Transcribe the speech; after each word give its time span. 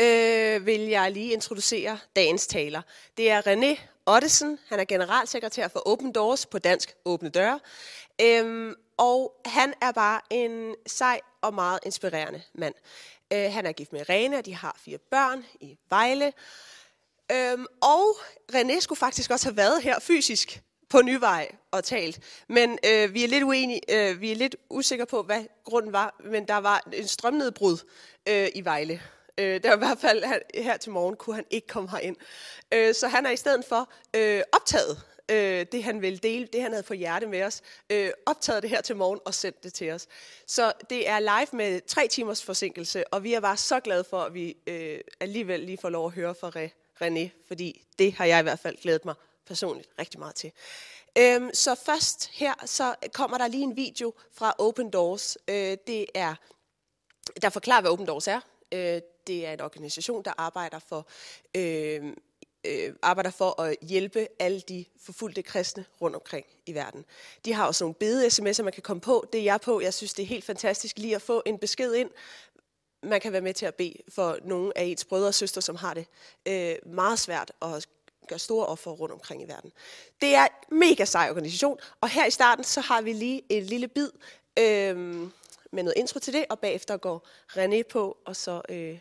øh, 0.00 0.66
vil 0.66 0.80
jeg 0.80 1.10
lige 1.10 1.32
introducere 1.32 1.98
dagens 2.16 2.46
taler. 2.46 2.82
Det 3.16 3.30
er 3.30 3.42
René 3.42 3.80
Ottesen. 4.06 4.58
Han 4.68 4.80
er 4.80 4.84
generalsekretær 4.84 5.68
for 5.68 5.88
Open 5.88 6.12
Doors 6.12 6.46
på 6.46 6.58
Dansk 6.58 6.94
Åbne 7.04 7.28
Døre. 7.28 7.60
Øhm, 8.20 8.74
og 8.96 9.32
han 9.46 9.74
er 9.82 9.92
bare 9.92 10.20
en 10.30 10.74
sej 10.86 11.20
og 11.40 11.54
meget 11.54 11.78
inspirerende 11.86 12.42
mand. 12.54 12.74
Øh, 13.32 13.52
han 13.52 13.66
er 13.66 13.72
gift 13.72 13.92
med 13.92 14.08
Rene, 14.08 14.38
og 14.38 14.46
de 14.46 14.54
har 14.54 14.76
fire 14.84 14.98
børn 14.98 15.44
i 15.60 15.76
Vejle. 15.90 16.32
Øhm, 17.32 17.66
og 17.82 18.16
René 18.52 18.80
skulle 18.80 18.98
faktisk 18.98 19.30
også 19.30 19.46
have 19.46 19.56
været 19.56 19.82
her 19.82 19.98
fysisk 20.00 20.62
på 20.88 21.02
Nyvej 21.02 21.48
og 21.70 21.84
talt. 21.84 22.20
Men 22.48 22.78
øh, 22.86 23.14
vi 23.14 23.24
er 23.24 23.28
lidt 23.28 23.42
uenige, 23.42 23.80
øh, 23.88 24.20
vi 24.20 24.32
er 24.32 24.36
lidt 24.36 24.56
usikre 24.70 25.06
på, 25.06 25.22
hvad 25.22 25.44
grunden 25.64 25.92
var, 25.92 26.16
men 26.24 26.48
der 26.48 26.56
var 26.56 26.82
en 26.92 27.08
strømnedbrud 27.08 27.78
øh, 28.28 28.48
i 28.54 28.64
Vejle. 28.64 29.00
Øh, 29.38 29.54
det 29.62 29.70
var 29.70 29.74
i 29.74 29.78
hvert 29.78 29.98
fald 29.98 30.24
her, 30.24 30.38
her 30.62 30.76
til 30.76 30.92
morgen, 30.92 31.16
kunne 31.16 31.36
han 31.36 31.46
ikke 31.50 31.66
komme 31.66 31.90
herind. 31.90 32.16
Øh, 32.72 32.94
så 32.94 33.08
han 33.08 33.26
er 33.26 33.30
i 33.30 33.36
stedet 33.36 33.64
for 33.64 33.92
øh, 34.16 34.42
optaget 34.52 35.02
øh, 35.30 35.66
det, 35.72 35.84
han 35.84 36.02
ville 36.02 36.18
dele, 36.18 36.46
det 36.52 36.62
han 36.62 36.72
havde 36.72 36.82
på 36.82 36.94
hjerte 36.94 37.26
med 37.26 37.42
os, 37.42 37.62
øh, 37.90 38.10
optaget 38.26 38.62
det 38.62 38.70
her 38.70 38.80
til 38.80 38.96
morgen 38.96 39.20
og 39.24 39.34
sendt 39.34 39.64
det 39.64 39.74
til 39.74 39.90
os. 39.90 40.06
Så 40.46 40.72
det 40.90 41.08
er 41.08 41.18
live 41.18 41.48
med 41.52 41.80
tre 41.86 42.08
timers 42.08 42.44
forsinkelse, 42.44 43.12
og 43.12 43.22
vi 43.22 43.34
er 43.34 43.40
bare 43.40 43.56
så 43.56 43.80
glade 43.80 44.04
for, 44.04 44.22
at 44.22 44.34
vi 44.34 44.56
øh, 44.66 45.00
alligevel 45.20 45.60
lige 45.60 45.78
får 45.78 45.88
lov 45.88 46.06
at 46.06 46.12
høre 46.12 46.34
fra 46.34 46.50
René, 47.02 47.44
fordi 47.48 47.86
det 47.98 48.12
har 48.12 48.24
jeg 48.24 48.40
i 48.40 48.42
hvert 48.42 48.58
fald 48.58 48.76
glædet 48.76 49.04
mig 49.04 49.14
personligt 49.46 49.88
rigtig 49.98 50.20
meget 50.20 50.34
til. 50.34 50.52
Øhm, 51.18 51.50
så 51.54 51.74
først 51.74 52.30
her, 52.32 52.54
så 52.66 52.94
kommer 53.12 53.38
der 53.38 53.48
lige 53.48 53.62
en 53.62 53.76
video 53.76 54.12
fra 54.32 54.54
Open 54.58 54.90
Doors. 54.90 55.38
Øh, 55.48 55.76
det 55.86 56.06
er, 56.14 56.34
der 57.42 57.48
forklarer, 57.48 57.80
hvad 57.80 57.90
Open 57.90 58.06
Doors 58.06 58.28
er. 58.28 58.40
Øh, 58.72 59.00
det 59.26 59.46
er 59.46 59.52
en 59.52 59.60
organisation, 59.60 60.22
der 60.24 60.32
arbejder 60.38 60.78
for, 60.78 61.06
øh, 61.54 62.12
øh, 62.64 62.94
arbejder 63.02 63.30
for 63.30 63.60
at 63.60 63.76
hjælpe 63.82 64.28
alle 64.38 64.60
de 64.60 64.84
forfulgte 65.00 65.42
kristne 65.42 65.84
rundt 66.00 66.16
omkring 66.16 66.46
i 66.66 66.74
verden. 66.74 67.04
De 67.44 67.52
har 67.52 67.66
også 67.66 67.84
nogle 67.84 67.94
bede-sms'er, 67.94 68.62
man 68.62 68.72
kan 68.72 68.82
komme 68.82 69.00
på. 69.00 69.28
Det 69.32 69.40
er 69.40 69.44
jeg 69.44 69.60
på. 69.60 69.80
Jeg 69.80 69.94
synes, 69.94 70.14
det 70.14 70.22
er 70.22 70.26
helt 70.26 70.44
fantastisk 70.44 70.98
lige 70.98 71.14
at 71.14 71.22
få 71.22 71.42
en 71.46 71.58
besked 71.58 71.94
ind. 71.94 72.10
Man 73.02 73.20
kan 73.20 73.32
være 73.32 73.40
med 73.40 73.54
til 73.54 73.66
at 73.66 73.74
bede 73.74 73.96
for 74.08 74.38
nogle 74.44 74.78
af 74.78 74.84
ens 74.84 75.04
brødre 75.04 75.28
og 75.28 75.34
søstre, 75.34 75.62
som 75.62 75.76
har 75.76 75.94
det 75.94 76.06
øh, 76.46 76.92
meget 76.94 77.18
svært 77.18 77.52
at 77.62 77.88
gøre 78.28 78.38
store 78.38 78.66
offer 78.66 78.90
rundt 78.90 79.12
omkring 79.12 79.42
i 79.42 79.48
verden. 79.48 79.72
Det 80.20 80.34
er 80.34 80.44
en 80.44 80.78
mega 80.78 81.04
sej 81.04 81.30
organisation, 81.30 81.78
og 82.00 82.08
her 82.08 82.26
i 82.26 82.30
starten, 82.30 82.64
så 82.64 82.80
har 82.80 83.02
vi 83.02 83.12
lige 83.12 83.42
et 83.48 83.62
lille 83.62 83.88
bid 83.88 84.10
øh, 84.58 84.96
med 85.72 85.82
noget 85.82 85.94
intro 85.96 86.18
til 86.18 86.32
det, 86.32 86.44
og 86.50 86.58
bagefter 86.58 86.96
går 86.96 87.26
René 87.50 87.82
på, 87.82 88.16
og 88.24 88.36
så 88.36 88.62
øh, 88.68 88.98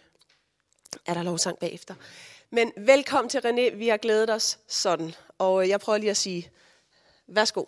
er 1.05 1.13
der 1.13 1.23
lovsang 1.23 1.57
bagefter. 1.59 1.93
Men 2.51 2.71
velkommen 2.77 3.29
til 3.29 3.37
René, 3.37 3.75
vi 3.75 3.87
har 3.87 3.97
glædet 3.97 4.29
os 4.29 4.57
sådan, 4.67 5.13
og 5.37 5.63
øh, 5.63 5.69
jeg 5.69 5.79
prøver 5.79 5.97
lige 5.97 6.09
at 6.09 6.17
sige, 6.17 6.49
værsgo. 7.27 7.65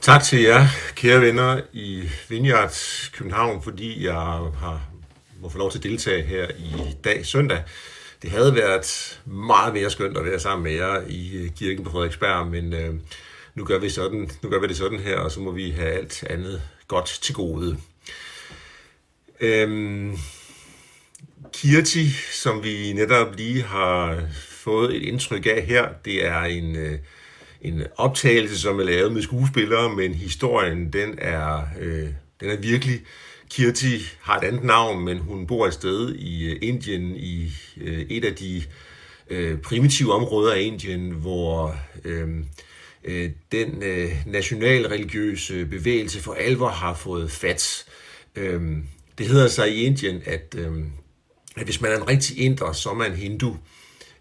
Tak 0.00 0.22
til 0.24 0.42
jer, 0.42 0.66
kære 0.94 1.20
venner 1.20 1.60
i 1.72 2.08
Vineyard 2.28 2.72
København, 3.12 3.62
fordi 3.62 4.04
jeg 4.04 4.14
har 4.60 4.80
må 5.40 5.48
få 5.48 5.58
lov 5.58 5.70
til 5.70 5.78
at 5.78 5.82
deltage 5.82 6.22
her 6.22 6.48
i 6.58 6.96
dag 7.04 7.26
søndag. 7.26 7.62
Det 8.22 8.30
havde 8.30 8.54
været 8.54 9.20
meget 9.24 9.74
mere 9.74 9.90
skønt 9.90 10.16
at 10.16 10.24
være 10.24 10.40
sammen 10.40 10.64
med 10.64 10.72
jer 10.72 11.02
i 11.08 11.36
øh, 11.36 11.50
kirken 11.50 11.84
på 11.84 11.90
Frederiksberg, 11.90 12.46
men 12.46 12.72
øh, 12.72 12.94
nu, 13.54 13.64
gør 13.64 13.78
vi 13.78 13.90
sådan, 13.90 14.30
nu 14.42 14.48
gør 14.50 14.60
vi 14.60 14.66
det 14.66 14.76
sådan 14.76 14.98
her, 14.98 15.18
og 15.18 15.30
så 15.30 15.40
må 15.40 15.50
vi 15.50 15.70
have 15.70 15.90
alt 15.90 16.24
andet 16.30 16.62
godt 16.88 17.18
til 17.22 17.34
gode. 17.34 17.78
Øhm, 19.40 20.18
Kirti, 21.56 22.10
som 22.32 22.64
vi 22.64 22.92
netop 22.92 23.36
lige 23.36 23.62
har 23.62 24.22
fået 24.48 24.96
et 24.96 25.02
indtryk 25.02 25.46
af 25.46 25.62
her, 25.62 25.88
det 26.04 26.26
er 26.26 26.42
en, 26.42 26.76
øh, 26.76 26.98
en 27.62 27.82
optagelse, 27.96 28.60
som 28.60 28.78
er 28.80 28.84
lavet 28.84 29.12
med 29.12 29.22
skuespillere, 29.22 29.96
men 29.96 30.14
historien, 30.14 30.92
den 30.92 31.14
er, 31.18 31.60
øh, 31.80 32.08
den 32.40 32.50
er 32.50 32.56
virkelig. 32.56 33.00
Kirti 33.50 34.02
har 34.20 34.38
et 34.38 34.44
andet 34.44 34.64
navn, 34.64 35.04
men 35.04 35.18
hun 35.18 35.46
bor 35.46 35.66
et 35.66 35.74
sted 35.74 36.14
i 36.14 36.44
øh, 36.44 36.58
Indien, 36.62 37.16
i 37.16 37.52
øh, 37.80 38.00
et 38.00 38.24
af 38.24 38.34
de 38.34 38.62
øh, 39.30 39.58
primitive 39.58 40.12
områder 40.12 40.54
af 40.54 40.60
Indien, 40.60 41.10
hvor 41.10 41.76
øh, 42.04 42.28
øh, 43.04 43.30
den 43.52 43.82
øh, 43.82 44.12
nationalreligiøse 44.26 45.66
bevægelse 45.66 46.22
for 46.22 46.34
alvor 46.34 46.68
har 46.68 46.94
fået 46.94 47.30
fat. 47.30 47.84
Øh, 48.36 48.62
det 49.18 49.26
hedder 49.26 49.48
sig 49.48 49.76
i 49.76 49.82
Indien, 49.82 50.22
at 50.24 50.54
øh, 50.58 50.72
at 51.56 51.64
hvis 51.64 51.80
man 51.80 51.92
er 51.92 51.96
en 51.96 52.08
rigtig 52.08 52.38
inder, 52.38 52.72
så 52.72 52.90
er 52.90 52.94
man 52.94 53.12
hindu. 53.12 53.56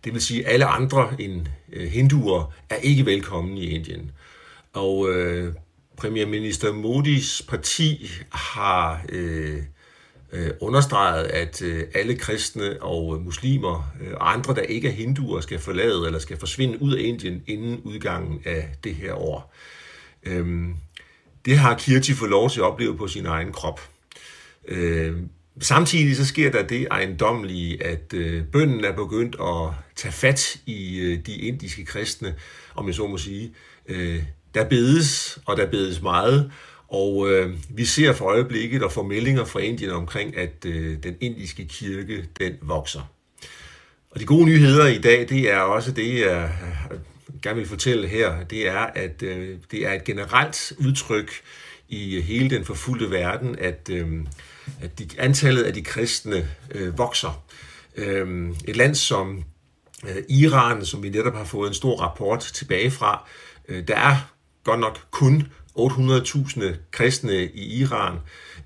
Det 0.03 0.13
vil 0.13 0.21
sige, 0.21 0.45
at 0.45 0.53
alle 0.53 0.65
andre 0.65 1.15
end 1.19 1.45
øh, 1.73 1.87
hinduer 1.87 2.53
er 2.69 2.75
ikke 2.75 3.05
velkomne 3.05 3.59
i 3.59 3.69
Indien. 3.69 4.11
Og 4.73 5.09
øh, 5.09 5.53
premierminister 5.97 6.73
Modis 6.73 7.41
parti 7.47 8.09
har 8.31 9.05
øh, 9.09 9.61
øh, 10.31 10.51
understreget, 10.59 11.25
at 11.25 11.61
øh, 11.61 11.83
alle 11.93 12.15
kristne 12.15 12.83
og 12.83 13.21
muslimer 13.21 13.93
øh, 14.01 14.13
og 14.13 14.33
andre, 14.33 14.55
der 14.55 14.61
ikke 14.61 14.87
er 14.87 14.91
hinduer, 14.91 15.41
skal 15.41 15.59
forlade 15.59 16.05
eller 16.05 16.19
skal 16.19 16.37
forsvinde 16.37 16.81
ud 16.81 16.93
af 16.93 17.01
Indien 17.01 17.43
inden 17.47 17.81
udgangen 17.83 18.41
af 18.45 18.69
det 18.83 18.95
her 18.95 19.13
år. 19.13 19.53
Øh, 20.23 20.67
det 21.45 21.57
har 21.57 21.77
Kirti 21.77 22.13
fået 22.13 22.31
lov 22.31 22.49
til 22.49 22.59
at 22.59 22.65
opleve 22.65 22.97
på 22.97 23.07
sin 23.07 23.25
egen 23.25 23.51
krop. 23.51 23.81
Øh, 24.67 25.15
Samtidig 25.59 26.15
så 26.15 26.25
sker 26.25 26.51
der 26.51 26.63
det 26.63 26.87
ejendommelige, 26.91 27.83
at 27.83 28.13
øh, 28.13 28.43
bønden 28.43 28.85
er 28.85 28.91
begyndt 28.91 29.35
at 29.41 29.73
tage 29.95 30.11
fat 30.11 30.57
i 30.65 30.99
øh, 30.99 31.19
de 31.25 31.35
indiske 31.35 31.85
kristne, 31.85 32.35
om 32.75 32.87
jeg 32.87 32.95
så 32.95 33.07
må 33.07 33.17
sige. 33.17 33.53
Øh, 33.87 34.23
der 34.55 34.63
bedes, 34.63 35.39
og 35.45 35.57
der 35.57 35.65
bedes 35.65 36.01
meget, 36.01 36.51
og 36.87 37.31
øh, 37.31 37.53
vi 37.69 37.85
ser 37.85 38.13
for 38.13 38.25
øjeblikket 38.25 38.83
og 38.83 38.91
får 38.91 39.03
meldinger 39.03 39.45
fra 39.45 39.59
Indien 39.59 39.91
omkring, 39.91 40.37
at 40.37 40.65
øh, 40.65 40.97
den 41.03 41.15
indiske 41.21 41.65
kirke, 41.65 42.25
den 42.39 42.53
vokser. 42.61 43.11
Og 44.11 44.19
de 44.19 44.25
gode 44.25 44.45
nyheder 44.45 44.87
i 44.87 44.97
dag, 44.97 45.29
det 45.29 45.51
er 45.51 45.57
også 45.57 45.91
det, 45.91 46.19
jeg 46.19 46.51
øh, 46.91 46.97
gerne 47.41 47.57
vil 47.57 47.67
fortælle 47.67 48.07
her, 48.07 48.43
det 48.43 48.67
er, 48.67 48.79
at 48.79 49.23
øh, 49.23 49.57
det 49.71 49.85
er 49.87 49.93
et 49.93 50.03
generelt 50.03 50.73
udtryk 50.79 51.31
i 51.89 52.15
øh, 52.15 52.23
hele 52.23 52.49
den 52.49 52.65
forfulgte 52.65 53.11
verden, 53.11 53.55
at 53.59 53.89
øh, 53.91 54.07
at 54.81 54.99
de, 54.99 55.07
antallet 55.17 55.63
af 55.63 55.73
de 55.73 55.81
kristne 55.81 56.49
øh, 56.71 56.97
vokser. 56.97 57.43
Øh, 57.95 58.49
et 58.67 58.75
land 58.75 58.95
som 58.95 59.43
øh, 60.07 60.23
Iran, 60.29 60.85
som 60.85 61.03
vi 61.03 61.09
netop 61.09 61.35
har 61.35 61.43
fået 61.43 61.67
en 61.67 61.73
stor 61.73 62.01
rapport 62.01 62.39
tilbage 62.39 62.91
fra, 62.91 63.27
øh, 63.67 63.87
der 63.87 63.95
er 63.95 64.15
godt 64.63 64.79
nok 64.79 64.99
kun 65.11 65.47
800.000 65.79 66.63
kristne 66.91 67.45
i 67.45 67.79
Iran. 67.81 68.17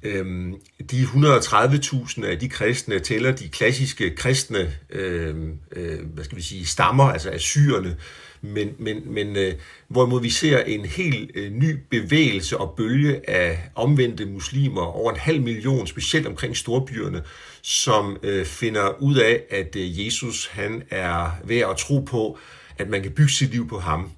Øhm, 0.03 0.55
de 0.91 1.03
130.000 1.03 2.25
af 2.25 2.39
de 2.39 2.49
kristne 2.49 2.99
tæller 2.99 3.31
de 3.31 3.49
klassiske 3.49 4.15
kristne 4.15 4.73
øh, 4.89 5.35
øh, 5.71 5.99
hvad 6.13 6.23
skal 6.23 6.37
vi 6.37 6.41
sige, 6.41 6.65
stammer, 6.65 7.03
altså 7.03 7.31
assyrerne, 7.31 7.97
men, 8.41 8.75
men, 8.77 9.13
men 9.13 9.35
øh, 9.35 9.53
hvorimod 9.87 10.21
vi 10.21 10.29
ser 10.29 10.59
en 10.59 10.85
helt 10.85 11.31
øh, 11.35 11.51
ny 11.51 11.77
bevægelse 11.89 12.57
og 12.57 12.73
bølge 12.77 13.29
af 13.29 13.69
omvendte 13.75 14.25
muslimer, 14.25 14.81
over 14.81 15.11
en 15.11 15.19
halv 15.19 15.41
million, 15.41 15.87
specielt 15.87 16.27
omkring 16.27 16.57
storbyerne, 16.57 17.23
som 17.61 18.17
øh, 18.23 18.45
finder 18.45 19.01
ud 19.01 19.15
af, 19.15 19.41
at 19.49 19.75
øh, 19.75 20.05
Jesus 20.05 20.47
han 20.47 20.83
er 20.89 21.31
værd 21.43 21.69
at 21.69 21.77
tro 21.77 21.99
på, 21.99 22.37
at 22.77 22.89
man 22.89 23.01
kan 23.01 23.11
bygge 23.11 23.31
sit 23.31 23.51
liv 23.51 23.67
på 23.67 23.79
ham. 23.79 24.11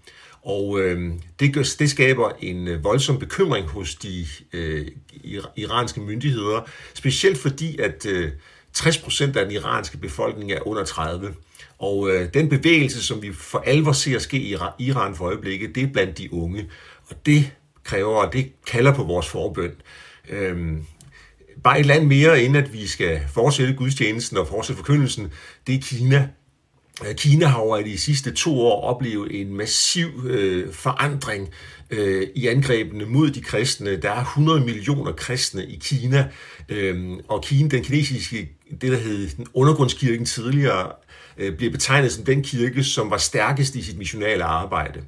Og 0.44 0.79
øh, 0.81 1.12
det, 1.39 1.53
gør, 1.53 1.63
det 1.79 1.89
skaber 1.89 2.31
en 2.39 2.67
øh, 2.67 2.83
voldsom 2.83 3.19
bekymring 3.19 3.67
hos 3.67 3.95
de 3.95 4.25
øh, 4.53 4.88
iranske 5.56 6.01
myndigheder, 6.01 6.69
specielt 6.94 7.38
fordi, 7.38 7.79
at 7.79 8.06
øh, 8.06 8.31
60% 8.77 9.23
af 9.23 9.45
den 9.45 9.51
iranske 9.51 9.97
befolkning 9.97 10.51
er 10.51 10.68
under 10.68 10.83
30. 10.83 11.33
Og 11.79 12.09
øh, 12.09 12.33
den 12.33 12.50
bevægelse, 12.50 13.03
som 13.03 13.21
vi 13.21 13.33
for 13.33 13.63
alvor 13.65 13.91
ser 13.91 14.19
ske 14.19 14.38
i 14.38 14.57
Iran 14.79 15.15
for 15.15 15.25
øjeblikket, 15.25 15.75
det 15.75 15.83
er 15.83 15.88
blandt 15.88 16.18
de 16.18 16.33
unge. 16.33 16.69
Og 17.09 17.25
det 17.25 17.51
kræver, 17.83 18.25
og 18.25 18.33
det 18.33 18.51
kalder 18.68 18.94
på 18.94 19.03
vores 19.03 19.27
forbøn. 19.27 19.71
Øhm, 20.29 20.85
bare 21.63 21.79
et 21.79 21.85
land 21.85 22.07
mere, 22.07 22.44
inden 22.44 22.63
at 22.63 22.73
vi 22.73 22.88
skal 22.88 23.21
fortsætte 23.33 23.73
gudstjenesten 23.73 24.38
og 24.38 24.47
fortsætte 24.47 24.77
forkyndelsen, 24.77 25.31
det 25.67 25.75
er 25.75 25.79
Kina. 25.81 26.29
Øh, 27.07 27.15
Kina 27.15 27.45
har 27.45 27.59
over 27.59 27.81
de 27.81 27.97
sidste 27.97 28.31
to 28.31 28.62
år 28.62 28.81
oplevet 28.81 29.41
en 29.41 29.53
massiv 29.57 30.07
øh, 30.25 30.74
forandring 30.74 31.50
øh, 31.89 32.27
i 32.35 32.47
angrebene 32.47 33.06
mod 33.06 33.29
de 33.29 33.41
kristne. 33.41 33.97
Der 33.97 34.12
er 34.12 34.21
100 34.21 34.59
millioner 34.59 35.12
kristne 35.12 35.65
i 35.65 35.79
Kina, 35.81 36.29
øh, 36.69 37.12
og 37.27 37.44
Kina, 37.44 37.69
den 37.69 37.83
kinesiske, 37.83 38.50
det 38.81 38.91
der 38.91 38.97
hed 38.97 39.29
den 39.38 39.47
undergrundskirken 39.53 40.25
tidligere, 40.25 40.91
øh, 41.38 41.57
bliver 41.57 41.71
betegnet 41.71 42.12
som 42.12 42.25
den 42.25 42.44
kirke, 42.44 42.83
som 42.83 43.12
var 43.12 43.18
stærkest 43.18 43.75
i 43.75 43.81
sit 43.81 43.97
missionale 43.97 44.44
arbejde. 44.44 45.01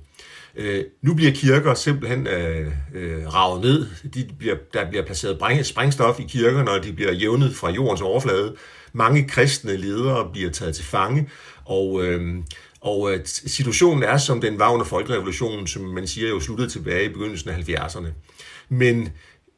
Øh, 0.55 0.83
nu 1.01 1.13
bliver 1.13 1.31
kirker 1.31 1.73
simpelthen 1.73 2.27
øh, 2.27 2.71
øh, 2.93 3.33
ravet 3.33 3.61
ned. 3.61 3.87
De 4.13 4.29
bliver, 4.39 4.55
der 4.73 4.89
bliver 4.89 5.05
placeret 5.05 5.65
sprængstof 5.65 6.19
i 6.19 6.23
kirker, 6.23 6.63
når 6.63 6.77
de 6.77 6.93
bliver 6.93 7.11
jævnet 7.11 7.55
fra 7.55 7.71
jordens 7.71 8.01
overflade. 8.01 8.55
Mange 8.93 9.27
kristne 9.27 9.77
ledere 9.77 10.29
bliver 10.33 10.49
taget 10.51 10.75
til 10.75 10.85
fange, 10.85 11.29
og, 11.65 12.05
øh, 12.05 12.35
og 12.81 13.13
øh, 13.13 13.19
situationen 13.25 14.03
er, 14.03 14.17
som 14.17 14.41
den 14.41 14.59
var 14.59 14.69
under 14.69 14.85
folkerevolutionen, 14.85 15.67
som 15.67 15.81
man 15.81 16.07
siger 16.07 16.29
jo 16.29 16.39
sluttede 16.39 16.69
tilbage 16.69 17.05
i 17.05 17.09
begyndelsen 17.09 17.49
af 17.49 17.55
70'erne. 17.55 18.07
Men 18.69 19.09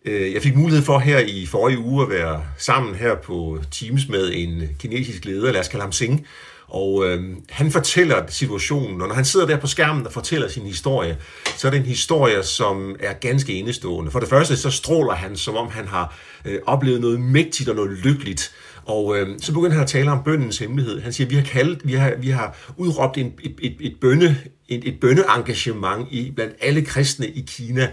Øh, 0.06 0.34
jeg 0.34 0.42
fik 0.42 0.56
mulighed 0.56 0.84
for 0.84 1.00
her 1.00 1.20
i 1.20 1.46
forrige 1.46 1.80
uge 1.80 2.04
at 2.04 2.10
være 2.10 2.44
sammen 2.58 2.96
her 2.96 3.16
på 3.16 3.60
Teams 3.72 4.10
med 4.10 4.32
en 4.34 4.64
kinesisk 4.80 5.26
leder, 5.26 5.52
lad 5.52 5.62
os 5.62 5.68
kalde 5.68 5.84
ham 5.84 5.92
Singh, 5.92 6.20
og 6.68 7.06
øh, 7.06 7.24
han 7.50 7.72
fortæller 7.72 8.24
situationen, 8.30 9.02
og 9.02 9.08
når 9.08 9.16
han 9.16 9.26
sidder 9.26 9.46
der 9.46 9.58
på 9.58 9.68
skærmen 9.68 10.06
og 10.06 10.14
fortæller 10.14 10.48
sin 10.48 10.66
historie, 10.66 11.18
så 11.58 11.68
er 11.68 11.72
det 11.72 11.80
en 11.80 11.86
historie, 11.86 12.44
som 12.44 12.96
er 13.00 13.14
ganske 13.14 13.54
enestående. 13.54 14.12
For 14.12 14.20
det 14.20 14.30
første, 14.30 14.58
så 14.58 14.72
stråler 14.72 15.14
han, 15.14 15.36
som 15.36 15.56
om 15.56 15.68
han 15.70 15.88
har 15.88 16.18
øh, 16.46 16.60
oplevet 16.66 17.02
noget 17.02 17.20
mægtigt 17.20 17.70
og 17.70 17.76
noget 17.76 17.92
lykkeligt. 17.92 18.52
Og 18.86 19.18
øh, 19.18 19.28
så 19.42 19.54
begynder 19.54 19.74
han 19.74 19.84
at 19.84 19.90
tale 19.90 20.12
om 20.12 20.24
bøndens 20.24 20.58
hemmelighed. 20.58 21.02
Han 21.02 21.14
siger, 21.14 21.28
vi 21.28 21.36
har, 21.36 21.44
kaldt, 21.44 21.88
vi 21.88 21.94
har, 21.94 22.14
vi 22.20 22.30
har 22.30 22.74
udråbt 22.78 23.18
en, 23.18 23.34
et, 23.44 23.56
et, 23.62 23.76
et, 23.80 23.96
bønne, 24.02 24.38
et, 24.70 24.88
et 24.88 25.00
bønneengagement 25.02 26.08
i, 26.12 26.32
blandt 26.36 26.54
alle 26.62 26.82
kristne 26.82 27.28
i 27.28 27.46
Kina. 27.48 27.90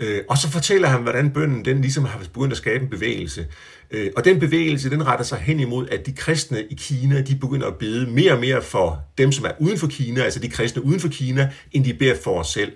Øh, 0.00 0.22
og 0.28 0.38
så 0.38 0.50
fortæller 0.50 0.88
han, 0.88 1.02
hvordan 1.02 1.30
bønden 1.30 1.64
den 1.64 1.80
ligesom 1.80 2.04
har 2.04 2.18
begyndt 2.32 2.52
at 2.52 2.58
skabe 2.58 2.84
en 2.84 2.90
bevægelse. 2.90 3.46
Øh, 3.90 4.10
og 4.16 4.24
den 4.24 4.40
bevægelse, 4.40 4.90
den 4.90 5.06
retter 5.06 5.24
sig 5.24 5.38
hen 5.38 5.60
imod, 5.60 5.88
at 5.88 6.06
de 6.06 6.12
kristne 6.12 6.62
i 6.70 6.74
Kina, 6.74 7.20
de 7.20 7.36
begynder 7.36 7.66
at 7.66 7.74
bede 7.74 8.10
mere 8.10 8.32
og 8.32 8.40
mere 8.40 8.62
for 8.62 9.04
dem, 9.18 9.32
som 9.32 9.44
er 9.44 9.50
uden 9.58 9.78
for 9.78 9.86
Kina, 9.86 10.20
altså 10.20 10.40
de 10.40 10.48
kristne 10.48 10.84
uden 10.84 11.00
for 11.00 11.08
Kina, 11.08 11.50
end 11.72 11.84
de 11.84 11.94
beder 11.94 12.14
for 12.24 12.40
os 12.40 12.48
selv. 12.48 12.72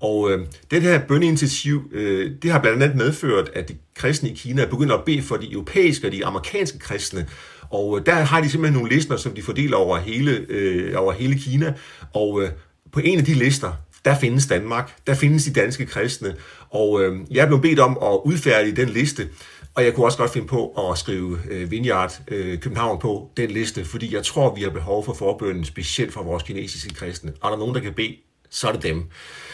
Og 0.00 0.30
øh, 0.30 0.46
det 0.70 0.82
her 0.82 1.00
bønneinitiativ, 1.08 1.90
øh, 1.92 2.30
det 2.42 2.52
har 2.52 2.60
blandt 2.60 2.82
andet 2.82 2.96
medført, 2.96 3.50
at 3.54 3.68
de 3.68 3.74
kristne 3.94 4.30
i 4.30 4.34
Kina 4.34 4.64
begynder 4.64 4.94
at 4.94 5.04
bede 5.04 5.22
for 5.22 5.36
de 5.36 5.52
europæiske 5.52 6.06
og 6.06 6.12
de 6.12 6.26
amerikanske 6.26 6.78
kristne. 6.78 7.26
Og 7.70 7.98
øh, 7.98 8.06
der 8.06 8.14
har 8.14 8.40
de 8.40 8.50
simpelthen 8.50 8.78
nogle 8.78 8.94
lister, 8.94 9.16
som 9.16 9.32
de 9.32 9.42
fordeler 9.42 9.76
over 9.76 9.98
hele, 9.98 10.46
øh, 10.48 10.94
over 10.96 11.12
hele 11.12 11.38
Kina. 11.38 11.74
Og 12.14 12.42
øh, 12.42 12.48
på 12.92 13.00
en 13.00 13.18
af 13.18 13.24
de 13.24 13.34
lister, 13.34 13.72
der 14.06 14.18
findes 14.18 14.46
Danmark, 14.46 15.06
der 15.06 15.14
findes 15.14 15.44
de 15.44 15.52
danske 15.52 15.86
kristne. 15.86 16.34
Og 16.70 17.02
øh, 17.02 17.20
jeg 17.30 17.42
er 17.42 17.46
blevet 17.46 17.62
bedt 17.62 17.78
om 17.78 17.98
at 18.02 18.20
udfærdige 18.24 18.76
den 18.76 18.88
liste. 18.88 19.28
Og 19.74 19.84
jeg 19.84 19.94
kunne 19.94 20.06
også 20.06 20.18
godt 20.18 20.32
finde 20.32 20.46
på 20.46 20.90
at 20.90 20.98
skrive 20.98 21.38
øh, 21.50 21.70
Vineyard 21.70 22.20
øh, 22.28 22.58
København 22.58 22.98
på 22.98 23.30
den 23.36 23.50
liste, 23.50 23.84
fordi 23.84 24.14
jeg 24.14 24.24
tror, 24.24 24.54
vi 24.54 24.62
har 24.62 24.70
behov 24.70 25.04
for 25.04 25.14
forbønden, 25.14 25.64
specielt 25.64 26.12
for 26.12 26.22
vores 26.22 26.42
kinesiske 26.42 26.94
kristne. 26.94 27.32
Og 27.40 27.46
er 27.46 27.50
der 27.50 27.58
nogen, 27.58 27.74
der 27.74 27.80
kan 27.80 27.92
bede, 27.92 28.16
så 28.50 28.68
er 28.68 28.72
det 28.72 28.82
dem. 28.82 29.04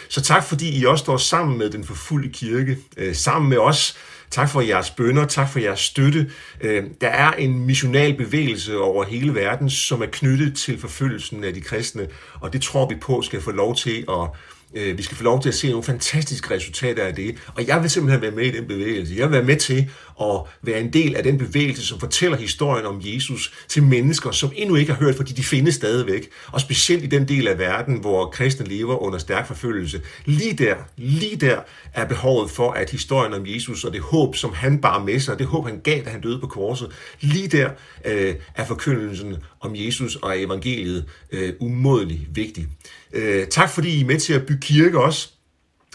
Så 0.09 0.23
tak, 0.23 0.45
fordi 0.45 0.81
I 0.81 0.85
også 0.85 1.03
står 1.03 1.17
sammen 1.17 1.59
med 1.59 1.71
den 1.71 1.85
forfulgte 1.85 2.29
kirke, 2.29 2.79
øh, 2.97 3.15
sammen 3.15 3.49
med 3.49 3.59
os. 3.59 3.97
Tak 4.31 4.51
for 4.51 4.61
jeres 4.61 4.91
bønder, 4.91 5.27
tak 5.27 5.49
for 5.49 5.59
jeres 5.59 5.81
støtte. 5.81 6.31
Øh, 6.61 6.85
der 7.01 7.09
er 7.09 7.33
en 7.33 7.67
missional 7.67 8.17
bevægelse 8.17 8.79
over 8.79 9.05
hele 9.05 9.35
verden, 9.35 9.71
som 9.71 10.03
er 10.03 10.07
knyttet 10.07 10.57
til 10.57 10.79
forfølgelsen 10.79 11.45
af 11.45 11.55
de 11.55 11.61
kristne, 11.61 12.09
og 12.41 12.53
det 12.53 12.63
tror 12.63 12.89
vi 12.89 12.95
på 12.95 13.23
skal 13.23 13.41
få 13.41 13.51
lov 13.51 13.77
til 13.77 14.05
at 14.09 14.29
Øh, 14.75 14.99
vi 14.99 15.03
skal 15.03 15.17
få 15.17 15.25
lov 15.25 15.43
til 15.43 15.49
at 15.49 15.55
se 15.55 15.69
nogle 15.69 15.83
fantastiske 15.83 16.55
resultater 16.55 17.05
af 17.05 17.15
det. 17.15 17.37
Og 17.55 17.67
jeg 17.67 17.83
vil 17.83 17.91
simpelthen 17.91 18.23
være 18.23 18.31
med 18.31 18.45
i 18.45 18.51
den 18.51 18.67
bevægelse. 18.69 19.15
Jeg 19.17 19.25
vil 19.25 19.33
være 19.33 19.43
med 19.43 19.57
til 19.57 19.91
og 20.23 20.49
være 20.63 20.81
en 20.81 20.93
del 20.93 21.17
af 21.17 21.23
den 21.23 21.39
bevægelse, 21.39 21.87
som 21.87 22.01
fortæller 22.01 22.39
historien 22.39 22.87
om 22.87 23.01
Jesus 23.05 23.53
til 23.69 23.83
mennesker, 23.83 24.31
som 24.31 24.53
endnu 24.57 24.77
ikke 24.77 24.93
har 24.93 25.05
hørt, 25.05 25.15
fordi 25.15 25.33
de 25.33 25.43
findes 25.43 25.75
stadigvæk. 25.75 26.29
Og 26.47 26.61
specielt 26.61 27.05
i 27.05 27.07
den 27.07 27.29
del 27.29 27.49
af 27.49 27.59
verden, 27.59 28.01
hvor 28.01 28.27
kristne 28.27 28.67
lever 28.67 29.03
under 29.03 29.19
stærk 29.19 29.47
forfølgelse. 29.47 30.01
Lige 30.25 30.53
der, 30.53 30.75
lige 30.97 31.37
der 31.37 31.61
er 31.95 32.05
behovet 32.05 32.51
for, 32.51 32.71
at 32.71 32.91
historien 32.91 33.33
om 33.35 33.43
Jesus 33.47 33.85
og 33.85 33.93
det 33.93 34.01
håb, 34.01 34.37
som 34.37 34.53
han 34.53 34.81
bar 34.81 35.05
med 35.05 35.21
sig, 35.21 35.35
og 35.35 35.39
det 35.39 35.47
håb, 35.47 35.67
han 35.67 35.81
gav, 35.85 36.05
da 36.05 36.11
han 36.11 36.21
døde 36.21 36.39
på 36.41 36.47
korset, 36.47 36.89
lige 37.21 37.49
der 37.49 37.71
øh, 38.05 38.35
er 38.55 38.65
forkyndelsen 38.65 39.37
om 39.61 39.73
Jesus 39.75 40.17
og 40.17 40.41
evangeliet 40.41 41.05
øh, 41.33 41.53
umådelig 41.61 42.29
vigtig. 42.31 42.69
Øh, 43.13 43.47
tak 43.47 43.71
fordi 43.71 43.89
I 43.89 44.01
er 44.01 44.07
med 44.07 44.19
til 44.19 44.33
at 44.33 44.47
bygge 44.47 44.61
kirke 44.61 45.01
også. 45.01 45.29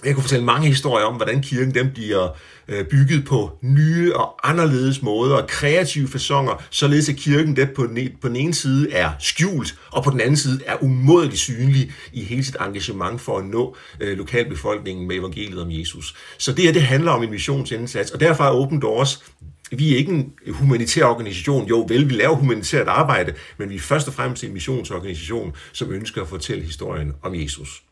Jeg 0.06 0.14
kunne 0.14 0.24
fortælle 0.24 0.46
mange 0.46 0.68
historier 0.68 1.06
om, 1.06 1.16
hvordan 1.16 1.42
kirken 1.42 1.76
den 1.76 1.92
bliver 1.94 2.38
øh, 2.68 2.86
bygget 2.86 3.26
på 3.26 3.58
nye 3.62 4.16
og 4.16 4.50
anderledes 4.50 5.02
måder 5.02 5.36
og 5.36 5.48
kreative 5.48 6.08
fasonger, 6.08 6.64
således 6.70 7.10
at 7.10 7.16
kirken 7.16 7.56
der 7.56 7.68
på 7.76 7.88
den, 7.88 7.98
e, 7.98 8.10
på 8.22 8.28
den 8.28 8.36
ene 8.36 8.54
side 8.54 8.92
er 8.92 9.12
skjult, 9.20 9.76
og 9.92 10.04
på 10.04 10.10
den 10.10 10.22
anden 10.22 10.38
side 10.38 10.62
er 10.66 10.84
umådeligt 10.84 11.40
synlig 11.40 11.92
i 12.14 12.24
hele 12.24 12.44
sit 12.44 12.58
engagement 12.62 13.22
for 13.22 13.38
at 13.38 13.46
nå 13.46 13.76
øh, 14.00 14.18
lokalbefolkningen 14.18 15.08
med 15.08 15.16
evangeliet 15.16 15.62
om 15.62 15.72
Jesus. 15.72 16.16
Så 16.38 16.52
det 16.52 16.66
her, 16.66 16.74
det 16.74 16.82
handler 16.82 17.12
om 17.12 17.24
en 17.24 17.30
missionsindsats, 17.30 18.12
og 18.12 18.20
derfor 18.20 18.44
er 18.44 18.52
Open 18.52 18.82
Doors 18.82 19.24
vi 19.72 19.94
er 19.94 19.98
ikke 19.98 20.12
en 20.12 20.34
humanitær 20.50 21.06
organisation. 21.06 21.68
Jo, 21.68 21.86
vel, 21.90 22.10
vi 22.10 22.14
laver 22.14 22.36
humanitært 22.36 22.88
arbejde, 22.88 23.34
men 23.58 23.70
vi 23.70 23.76
er 23.76 23.80
først 23.80 24.08
og 24.08 24.14
fremmest 24.14 24.44
en 24.44 24.54
missionsorganisation, 24.54 25.56
som 25.74 25.92
ønsker 25.92 26.22
at 26.22 26.28
fortælle 26.28 26.64
historien 26.64 27.14
om 27.24 27.36
Jesus. 27.36 27.84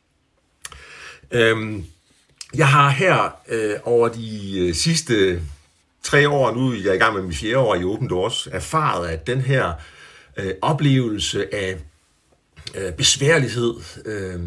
Øhm, 1.31 1.85
jeg 2.53 2.67
har 2.67 2.89
her 2.89 3.35
øh, 3.47 3.75
over 3.83 4.07
de 4.07 4.59
øh, 4.59 4.75
sidste 4.75 5.41
tre 6.03 6.29
år, 6.29 6.55
nu 6.55 6.73
jeg 6.73 6.79
er 6.79 6.83
jeg 6.85 6.95
i 6.95 6.97
gang 6.97 7.13
med 7.13 7.21
min 7.21 7.33
fjerde 7.33 7.57
år 7.57 7.75
i 7.75 7.83
Open 7.83 8.09
Doors, 8.09 8.47
erfaret, 8.51 9.07
at 9.07 9.27
den 9.27 9.41
her 9.41 9.73
øh, 10.37 10.53
oplevelse 10.61 11.55
af 11.55 11.77
øh, 12.75 12.93
besværlighed, 12.93 13.73
øh, 14.05 14.39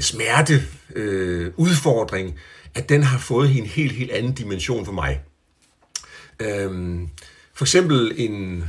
smerte, 0.00 0.62
øh, 0.94 1.52
udfordring, 1.56 2.38
at 2.74 2.88
den 2.88 3.02
har 3.02 3.18
fået 3.18 3.56
en 3.56 3.66
helt, 3.66 3.92
helt 3.92 4.10
anden 4.10 4.32
dimension 4.32 4.84
for 4.84 4.92
mig. 4.92 5.20
Øh, 6.40 6.98
for 7.54 7.64
eksempel 7.64 8.12
en 8.16 8.64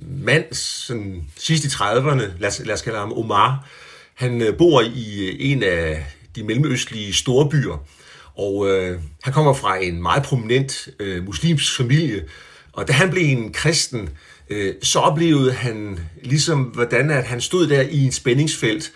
mand, 0.00 0.52
sådan 0.52 1.24
sidst 1.36 1.64
i 1.64 1.68
30'erne, 1.68 2.38
lad 2.38 2.48
os, 2.48 2.60
lad 2.64 2.74
os 2.74 2.82
kalde 2.82 2.98
ham 2.98 3.12
Omar, 3.12 3.68
han 4.14 4.42
øh, 4.42 4.56
bor 4.58 4.80
i 4.80 5.28
øh, 5.28 5.36
en 5.38 5.62
af 5.62 6.06
de 6.36 6.42
mellemøstlige 6.42 7.12
storbyer, 7.12 7.86
og 8.34 8.68
øh, 8.68 8.98
han 9.22 9.32
kommer 9.32 9.54
fra 9.54 9.76
en 9.76 10.02
meget 10.02 10.22
prominent 10.22 10.88
øh, 11.00 11.24
muslimsk 11.24 11.76
familie, 11.76 12.24
og 12.72 12.88
da 12.88 12.92
han 12.92 13.10
blev 13.10 13.24
en 13.24 13.52
kristen, 13.52 14.08
øh, 14.50 14.74
så 14.82 14.98
oplevede 14.98 15.52
han 15.52 16.00
ligesom, 16.22 16.62
hvordan 16.62 17.10
at 17.10 17.24
han 17.24 17.40
stod 17.40 17.66
der 17.66 17.80
i 17.80 18.04
en 18.04 18.12
spændingsfelt 18.12 18.92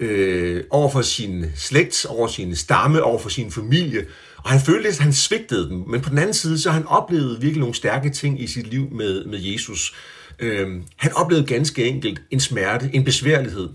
øh, 0.00 0.64
over 0.70 0.90
for 0.90 1.02
sin 1.02 1.44
slægt, 1.56 2.06
over 2.08 2.28
sin 2.28 2.56
stamme, 2.56 3.02
over 3.02 3.18
for 3.18 3.28
sin 3.28 3.50
familie, 3.50 4.06
og 4.36 4.50
han 4.50 4.60
følte, 4.60 4.88
at 4.88 4.98
han 4.98 5.12
svigtede 5.12 5.68
dem. 5.68 5.84
Men 5.88 6.00
på 6.00 6.10
den 6.10 6.18
anden 6.18 6.34
side, 6.34 6.58
så 6.58 6.70
han 6.70 6.86
oplevede 6.86 7.40
virkelig 7.40 7.60
nogle 7.60 7.74
stærke 7.74 8.10
ting 8.10 8.42
i 8.42 8.46
sit 8.46 8.66
liv 8.66 8.88
med, 8.92 9.24
med 9.24 9.38
Jesus. 9.40 9.94
Øh, 10.38 10.68
han 10.96 11.12
oplevede 11.12 11.46
ganske 11.46 11.84
enkelt 11.84 12.22
en 12.30 12.40
smerte, 12.40 12.90
en 12.92 13.04
besværlighed. 13.04 13.68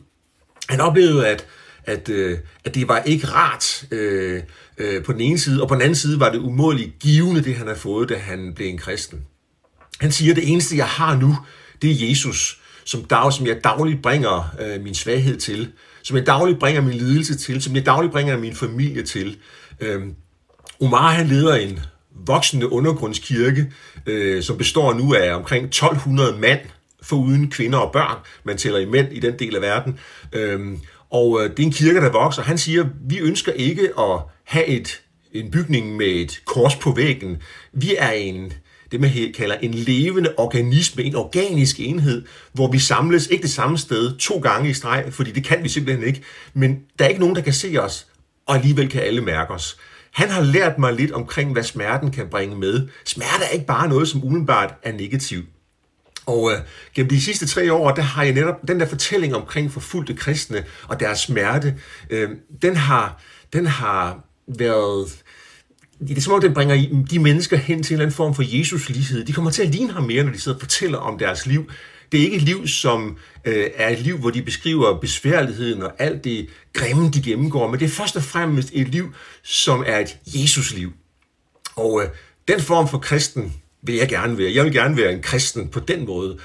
Han 0.70 0.82
oplevede, 0.82 1.28
at, 1.28 1.48
at, 1.88 2.10
øh, 2.10 2.38
at 2.66 2.76
det 2.76 2.88
var 2.88 3.00
ikke 3.00 3.28
rart 3.28 3.86
øh, 3.92 4.42
øh, 4.78 5.04
på 5.04 5.14
den 5.14 5.22
ene 5.22 5.40
side, 5.40 5.62
og 5.62 5.68
på 5.68 5.74
den 5.74 5.82
anden 5.82 5.96
side 5.96 6.20
var 6.20 6.32
det 6.32 6.40
umådeligt 6.40 7.00
givende, 7.00 7.44
det 7.44 7.56
han 7.56 7.68
har 7.68 7.76
fået, 7.76 8.10
da 8.10 8.18
han 8.18 8.54
blev 8.56 8.68
en 8.68 8.78
kristen. 8.78 9.20
Han 10.00 10.12
siger, 10.12 10.34
det 10.34 10.52
eneste, 10.52 10.78
jeg 10.78 10.86
har 10.86 11.18
nu, 11.18 11.38
det 11.82 11.92
er 11.92 12.10
Jesus, 12.10 12.62
som, 12.86 13.04
dag, 13.04 13.34
som 13.34 13.48
jeg 13.48 13.64
dagligt 13.64 14.02
bringer 14.02 14.56
øh, 14.62 14.84
min 14.84 14.96
svaghed 14.96 15.38
til, 15.38 15.72
som 16.04 16.18
jeg 16.18 16.26
dagligt 16.26 16.60
bringer 16.60 16.82
min 16.82 16.94
lidelse 16.94 17.38
til, 17.38 17.62
som 17.62 17.76
jeg 17.76 17.86
dagligt 17.86 18.14
bringer 18.14 18.38
min 18.38 18.56
familie 18.56 19.04
til. 19.04 19.38
Øh, 19.80 20.02
Omar 20.82 21.12
han 21.12 21.28
leder 21.28 21.56
en 21.56 21.80
voksende 22.26 22.72
undergrundskirke, 22.72 23.72
øh, 24.06 24.44
som 24.44 24.58
består 24.58 24.94
nu 24.94 25.14
af 25.14 25.36
omkring 25.36 25.66
1200 25.66 26.38
mand, 26.40 26.60
foruden 27.02 27.52
kvinder 27.52 27.80
og 27.80 27.92
børn. 27.92 28.18
Man 28.44 28.58
tæller 28.58 28.80
i 28.80 28.86
mænd 28.86 29.14
i 29.14 29.20
den 29.20 29.40
del 29.40 29.56
af 29.56 29.62
verden. 29.62 30.00
Øhm, 30.34 30.80
og 31.12 31.40
øh, 31.42 31.50
det 31.50 31.60
er 31.60 31.64
en 31.64 31.72
kirke, 31.72 32.02
der 32.02 32.12
vokser. 32.12 32.42
Han 32.42 32.58
siger, 32.58 32.86
vi 33.10 33.18
ønsker 33.18 33.52
ikke 33.52 33.90
at 34.00 34.20
have 34.44 34.66
et, 34.66 35.02
en 35.34 35.52
bygning 35.52 35.96
med 35.96 36.08
et 36.08 36.42
kors 36.46 36.76
på 36.76 36.92
væggen. 36.92 37.38
Vi 37.74 37.96
er 37.98 38.12
en, 38.12 38.54
det 38.92 39.02
man 39.02 39.12
kalder 39.38 39.56
en 39.56 39.74
levende 39.74 40.34
organisme, 40.38 41.04
en 41.04 41.16
organisk 41.16 41.80
enhed, 41.80 42.26
hvor 42.54 42.72
vi 42.72 42.80
samles 42.80 43.28
ikke 43.28 43.42
det 43.42 43.52
samme 43.52 43.78
sted 43.78 44.18
to 44.18 44.40
gange 44.40 44.70
i 44.70 44.74
streg, 44.74 45.06
fordi 45.10 45.32
det 45.32 45.44
kan 45.44 45.64
vi 45.64 45.70
simpelthen 45.70 46.08
ikke. 46.08 46.22
Men 46.54 46.80
der 47.00 47.06
er 47.06 47.10
ikke 47.10 47.22
nogen, 47.22 47.36
der 47.36 47.42
kan 47.42 47.54
se 47.54 47.78
os, 47.80 48.08
og 48.46 48.56
alligevel 48.56 48.90
kan 48.90 49.02
alle 49.02 49.22
mærke 49.22 49.54
os. 49.54 49.78
Han 50.12 50.30
har 50.30 50.42
lært 50.42 50.80
mig 50.80 50.94
lidt 50.94 51.12
omkring, 51.12 51.52
hvad 51.52 51.64
smerten 51.64 52.12
kan 52.12 52.28
bringe 52.30 52.56
med. 52.56 52.88
Smerte 53.06 53.44
er 53.44 53.50
ikke 53.50 53.66
bare 53.66 53.88
noget, 53.90 54.08
som 54.08 54.24
umiddelbart 54.24 54.74
er 54.84 54.92
negativt. 54.92 55.46
Og 56.28 56.52
øh, 56.52 56.58
gennem 56.94 57.10
de 57.10 57.22
sidste 57.22 57.48
tre 57.48 57.74
år, 57.74 57.92
der 57.92 58.02
har 58.02 58.24
jeg 58.24 58.34
netop 58.34 58.68
den 58.68 58.80
der 58.80 58.86
fortælling 58.86 59.36
omkring 59.36 59.72
forfulgte 59.72 60.14
kristne 60.14 60.66
og 60.88 61.00
deres 61.00 61.20
smerte, 61.20 61.76
øh, 62.10 62.30
den, 62.62 62.76
har, 62.76 63.22
den 63.54 63.66
har 63.66 64.24
været... 64.58 65.24
Det 66.08 66.18
er 66.18 66.22
som 66.22 66.34
om, 66.34 66.42
den 66.42 66.54
bringer 66.54 67.04
de 67.12 67.20
mennesker 67.20 67.58
hen 67.58 67.84
til 67.84 67.94
en 67.94 67.96
eller 67.96 68.06
anden 68.06 68.16
form 68.16 68.36
for 68.36 68.44
Jesus-lighed. 68.58 69.26
De 69.26 69.34
kommer 69.34 69.52
til 69.52 69.62
at 69.62 69.70
ligne 69.70 69.94
ham 69.94 70.04
mere, 70.04 70.24
når 70.24 70.32
de 70.32 70.40
sidder 70.40 70.56
og 70.56 70.62
fortæller 70.62 70.98
om 70.98 71.18
deres 71.18 71.46
liv. 71.46 71.70
Det 72.12 72.20
er 72.20 72.24
ikke 72.24 72.36
et 72.36 72.42
liv, 72.42 72.68
som 72.68 73.18
øh, 73.46 73.66
er 73.76 73.90
et 73.90 74.00
liv, 74.00 74.18
hvor 74.18 74.30
de 74.30 74.42
beskriver 74.42 75.00
besværligheden 75.00 75.84
og 75.84 75.92
alt 76.00 76.24
det 76.24 76.50
grimme, 76.74 77.12
de 77.12 77.22
gennemgår, 77.22 77.72
men 77.72 77.80
det 77.80 77.86
er 77.86 77.90
først 77.90 78.16
og 78.16 78.24
fremmest 78.24 78.70
et 78.74 78.88
liv, 78.88 79.14
som 79.44 79.84
er 79.88 80.00
et 80.00 80.18
Jesus-liv. 80.26 80.94
Og 81.76 82.04
øh, 82.04 82.10
den 82.48 82.62
form 82.62 82.88
for 82.88 82.98
kristen 82.98 83.54
vil 83.88 83.96
jeg 83.96 84.08
gerne 84.10 84.38
være. 84.38 84.54
Jeg 84.54 84.66
vil 84.66 84.74
gerne 84.74 84.98
være 84.98 85.14
en 85.14 85.22
kristen 85.22 85.68
på 85.68 85.80
den 85.80 86.06
måde. 86.06 86.38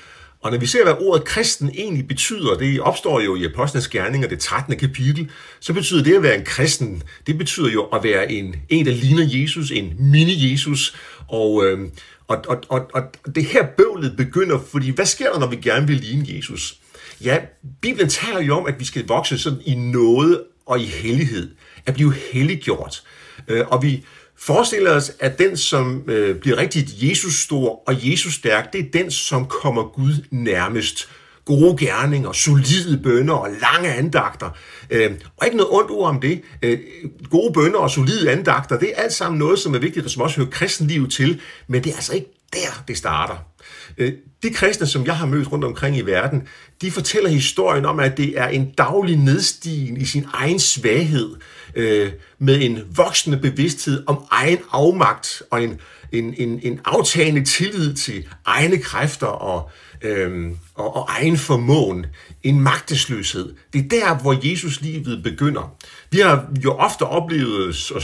Og 0.43 0.51
når 0.51 0.59
vi 0.59 0.67
ser, 0.67 0.85
hvad 0.85 0.95
ordet 1.01 1.25
kristen 1.25 1.71
egentlig 1.75 2.09
betyder, 2.09 2.55
det 2.55 2.81
opstår 2.81 3.21
jo 3.21 3.37
i 3.37 3.45
Apostlenes 3.45 3.89
Gerninger, 3.89 4.29
det 4.29 4.39
13. 4.39 4.79
kapitel, 4.79 5.31
så 5.61 5.73
betyder 5.73 6.03
det 6.05 6.15
at 6.15 6.23
være 6.23 6.39
en 6.39 6.45
kristen, 6.45 7.03
det 7.27 7.39
betyder 7.39 7.71
jo 7.71 7.83
at 7.83 8.05
være 8.05 8.33
en, 8.33 8.57
en 8.69 8.87
der 8.87 8.93
ligner 8.93 9.41
Jesus, 9.41 9.71
en 9.71 9.93
mini-Jesus. 9.99 10.97
Og, 11.29 11.67
øh, 11.67 11.79
og, 12.29 12.45
og, 12.49 12.65
og, 12.69 12.91
og 12.95 13.03
det 13.35 13.45
her 13.45 13.67
bøvlet 13.77 14.17
begynder, 14.17 14.59
fordi 14.71 14.91
hvad 14.91 15.07
sker 15.07 15.33
der, 15.33 15.39
når 15.39 15.47
vi 15.47 15.57
gerne 15.57 15.87
vil 15.87 15.97
ligne 15.97 16.27
Jesus? 16.37 16.77
Ja, 17.25 17.39
Bibelen 17.81 18.09
taler 18.09 18.41
jo 18.41 18.57
om, 18.57 18.67
at 18.67 18.81
vi 18.81 18.85
skal 18.85 19.07
vokse 19.07 19.39
sådan 19.39 19.61
i 19.65 19.75
noget 19.75 20.43
og 20.67 20.81
i 20.81 20.85
hellighed. 20.85 21.51
At 21.87 21.95
blive 21.95 22.15
helliggjort. 22.33 23.03
Øh, 23.49 23.65
og 23.69 23.83
vi, 23.83 24.05
forestiller 24.47 24.91
os, 24.91 25.13
at 25.21 25.39
den, 25.39 25.57
som 25.57 26.03
øh, 26.07 26.37
bliver 26.37 26.57
rigtig 26.57 26.87
Jesus 26.97 27.35
stor 27.35 27.83
og 27.87 28.11
Jesus 28.11 28.35
stærk, 28.35 28.73
det 28.73 28.81
er 28.81 28.91
den, 28.93 29.11
som 29.11 29.47
kommer 29.47 29.83
Gud 29.83 30.25
nærmest. 30.31 31.09
Gode 31.45 31.87
gerninger, 31.87 32.33
solide 32.33 33.01
bønder 33.03 33.35
og 33.35 33.49
lange 33.61 33.93
andagter. 33.95 34.51
Øh, 34.91 35.11
og 35.37 35.47
ikke 35.47 35.57
noget 35.57 35.73
ondt 35.73 35.91
ord 35.91 36.09
om 36.09 36.21
det. 36.21 36.41
Øh, 36.63 36.79
gode 37.31 37.53
bønder 37.53 37.79
og 37.79 37.91
solide 37.91 38.31
andagter, 38.31 38.79
det 38.79 38.93
er 38.95 39.03
alt 39.03 39.13
sammen 39.13 39.39
noget, 39.39 39.59
som 39.59 39.75
er 39.75 39.79
vigtigt, 39.79 40.05
og 40.05 40.11
som 40.11 40.23
også 40.23 40.37
hører 40.37 40.51
kristenlivet 40.51 41.13
til. 41.13 41.41
Men 41.67 41.85
det 41.85 41.91
er 41.91 41.97
altså 41.97 42.15
ikke 42.15 42.27
der, 42.53 42.85
det 42.89 42.97
starter. 42.97 43.35
Øh, 43.99 44.13
de 44.43 44.51
kristne, 44.51 44.87
som 44.87 45.07
jeg 45.07 45.17
har 45.17 45.27
mødt 45.27 45.53
rundt 45.53 45.65
omkring 45.65 45.97
i 45.97 46.01
verden, 46.01 46.43
de 46.81 46.91
fortæller 46.91 47.31
historien 47.31 47.85
om, 47.85 48.01
at 48.01 48.17
det 48.17 48.39
er 48.39 48.49
en 48.49 48.71
daglig 48.79 49.17
nedstigen 49.17 49.97
i 49.97 50.05
sin 50.05 50.27
egen 50.35 50.59
svaghed, 50.59 51.37
øh, 51.75 52.13
med 52.39 52.63
en 52.63 52.79
voksende 52.97 53.37
bevidsthed 53.37 54.03
om 54.07 54.25
egen 54.31 54.59
afmagt 54.73 55.43
og 55.51 55.63
en, 55.63 55.81
en, 56.13 56.35
en, 56.39 56.61
en 56.63 56.81
aftagende 56.85 57.45
tillid 57.45 57.95
til 57.95 58.29
egne 58.45 58.79
kræfter 58.79 59.27
og, 59.27 59.71
øhm, 60.03 60.57
og, 60.75 60.97
og 60.97 61.07
egen 61.09 61.37
formåen. 61.37 62.07
En 62.43 62.61
magtesløshed. 62.61 63.55
Det 63.73 63.85
er 63.85 63.89
der, 63.89 64.15
hvor 64.15 64.51
Jesus 64.51 64.81
livet 64.81 65.23
begynder. 65.23 65.77
Vi 66.11 66.19
har 66.19 66.49
jo 66.65 66.73
ofte 66.73 67.03
oplevet 67.03 67.91
at 67.97 68.03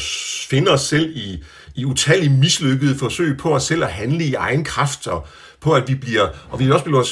finde 0.50 0.71
os 0.71 0.80
selv 0.80 1.16
i, 1.16 1.42
i 1.75 1.85
utallige 1.85 2.30
mislykkede 2.30 2.99
forsøg 2.99 3.37
på 3.37 3.54
os 3.54 3.62
selv 3.62 3.85
at 3.85 3.92
handle 3.92 4.25
i 4.25 4.35
egen 4.35 4.64
kraft 4.64 5.07
og 5.07 5.26
på, 5.61 5.73
at 5.73 5.88
vi 5.88 5.95
bliver, 5.95 6.29
og 6.50 6.61
vi 6.61 6.71
også 6.71 6.85
bliver, 6.85 7.05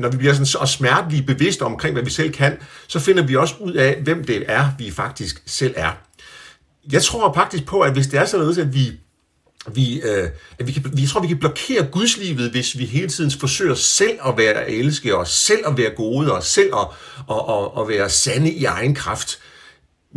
når 0.00 0.08
vi 0.08 0.16
bliver 0.16 0.32
sådan 0.32 0.46
så 0.46 0.66
smertelige 0.66 1.22
bevidste 1.22 1.62
omkring, 1.62 1.94
hvad 1.94 2.04
vi 2.04 2.10
selv 2.10 2.32
kan, 2.32 2.58
så 2.88 3.00
finder 3.00 3.22
vi 3.26 3.36
også 3.36 3.54
ud 3.60 3.72
af, 3.72 4.00
hvem 4.02 4.24
det 4.24 4.44
er, 4.48 4.68
vi 4.78 4.90
faktisk 4.90 5.42
selv 5.46 5.74
er. 5.76 5.90
Jeg 6.92 7.02
tror 7.02 7.34
faktisk 7.34 7.66
på, 7.66 7.80
at 7.80 7.92
hvis 7.92 8.06
det 8.06 8.20
er 8.20 8.24
således, 8.24 8.58
at 8.58 8.74
vi 8.74 8.92
vi, 9.74 10.00
øh, 10.00 10.28
at 10.58 10.66
vi, 10.66 10.72
kan, 10.72 10.84
vi, 10.94 11.06
tror, 11.06 11.20
vi 11.20 11.26
kan 11.26 11.38
blokere 11.38 11.86
gudslivet, 11.92 12.50
hvis 12.50 12.78
vi 12.78 12.84
hele 12.84 13.08
tiden 13.08 13.30
forsøger 13.30 13.74
selv 13.74 14.18
at 14.26 14.36
være 14.36 14.70
elske, 14.70 15.16
og 15.16 15.26
selv 15.26 15.66
at 15.66 15.78
være 15.78 15.90
gode, 15.90 16.32
og 16.32 16.42
selv 16.42 16.70
at, 16.74 16.86
at, 17.30 17.42
at, 17.48 17.82
at 17.82 17.88
være 17.88 18.10
sande 18.10 18.52
i 18.52 18.64
egen 18.64 18.94
kraft. 18.94 19.38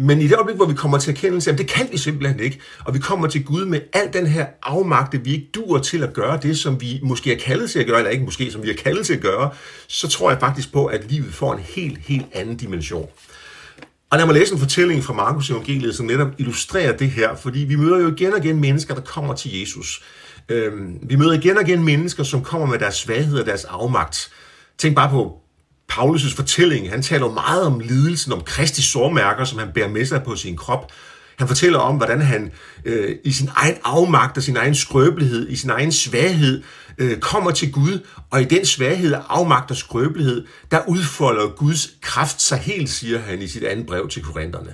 Men 0.02 0.22
i 0.22 0.28
det 0.28 0.36
øjeblik, 0.36 0.56
hvor 0.56 0.66
vi 0.66 0.74
kommer 0.74 0.98
til 0.98 1.12
erkendelse, 1.12 1.50
jamen 1.50 1.58
det 1.58 1.68
kan 1.68 1.88
vi 1.92 1.98
simpelthen 1.98 2.40
ikke, 2.40 2.60
og 2.86 2.94
vi 2.94 3.00
kommer 3.00 3.28
til 3.28 3.44
Gud 3.44 3.66
med 3.66 3.82
al 3.94 4.14
den 4.14 4.28
her 4.28 4.46
afmagte, 4.64 5.24
vi 5.24 5.34
ikke 5.34 5.50
dur 5.56 5.78
til 5.80 6.04
at 6.04 6.14
gøre 6.14 6.40
det, 6.42 6.58
som 6.60 6.82
vi 6.82 7.00
måske 7.04 7.34
er 7.34 7.40
kaldet 7.40 7.70
til 7.70 7.80
at 7.80 7.88
gøre, 7.88 7.98
eller 7.98 8.12
ikke 8.12 8.24
måske, 8.24 8.52
som 8.52 8.64
vi 8.64 8.70
er 8.70 8.76
kaldet 8.76 9.06
til 9.06 9.14
at 9.14 9.22
gøre, 9.22 9.50
så 9.88 10.08
tror 10.08 10.32
jeg 10.32 10.40
faktisk 10.40 10.74
på, 10.74 10.86
at 10.86 11.12
livet 11.12 11.34
får 11.34 11.54
en 11.54 11.60
helt, 11.60 11.98
helt 11.98 12.26
anden 12.34 12.58
dimension. 12.58 13.10
Og 14.10 14.18
lad 14.18 14.26
mig 14.26 14.36
læse 14.36 14.54
en 14.54 14.60
fortælling 14.60 15.04
fra 15.04 15.14
Markus 15.14 15.50
evangeliet, 15.50 15.96
som 15.96 16.06
netop 16.06 16.28
illustrerer 16.38 16.98
det 16.98 17.12
her, 17.12 17.36
fordi 17.36 17.60
vi 17.60 17.76
møder 17.76 18.00
jo 18.00 18.12
igen 18.12 18.34
og 18.34 18.46
igen 18.46 18.62
mennesker, 18.62 18.94
der 18.96 19.02
kommer 19.02 19.34
til 19.36 19.60
Jesus. 19.60 20.04
Øhm, 20.50 20.98
vi 21.02 21.16
møder 21.16 21.34
igen 21.34 21.58
og 21.58 21.68
igen 21.68 21.84
mennesker, 21.84 22.24
som 22.24 22.44
kommer 22.44 22.68
med 22.68 22.80
deres 22.80 22.96
svaghed 22.96 23.40
og 23.40 23.46
deres 23.46 23.64
afmagt. 23.64 24.32
Tænk 24.78 24.96
bare 24.96 25.10
på 25.10 25.40
Paulus' 25.92 26.36
fortælling. 26.36 26.90
Han 26.90 27.02
taler 27.02 27.32
meget 27.32 27.64
om 27.64 27.80
lidelsen, 27.80 28.34
om 28.34 28.42
Kristi 28.42 28.82
sårmærker, 28.82 29.46
som 29.46 29.60
han 29.60 29.72
bærer 29.74 29.90
med 29.90 30.06
sig 30.06 30.24
på 30.24 30.36
sin 30.36 30.58
krop. 30.58 30.92
Han 31.38 31.48
fortæller 31.48 31.80
om, 31.80 31.96
hvordan 31.96 32.22
han 32.22 32.52
øh, 32.86 33.16
i 33.24 33.32
sin 33.32 33.50
egen 33.56 33.76
afmagt 33.84 34.38
og 34.38 34.44
sin 34.44 34.58
egen 34.58 34.76
skrøbelighed, 34.76 35.50
i 35.50 35.56
sin 35.56 35.70
egen 35.70 35.92
svaghed, 35.92 36.64
øh, 36.98 37.20
kommer 37.20 37.52
til 37.52 37.72
Gud, 37.72 38.06
og 38.30 38.42
i 38.42 38.46
den 38.46 38.66
svaghed, 38.66 39.16
afmagt 39.30 39.72
og 39.72 39.78
skrøbelighed, 39.78 40.46
der 40.72 40.82
udfolder 40.88 41.48
Guds 41.48 41.90
kraft 42.02 42.42
sig 42.42 42.58
helt, 42.58 42.90
siger 42.90 43.20
han 43.20 43.42
i 43.42 43.48
sit 43.48 43.64
andet 43.64 43.86
brev 43.86 44.10
til 44.10 44.24
korinterne. 44.24 44.74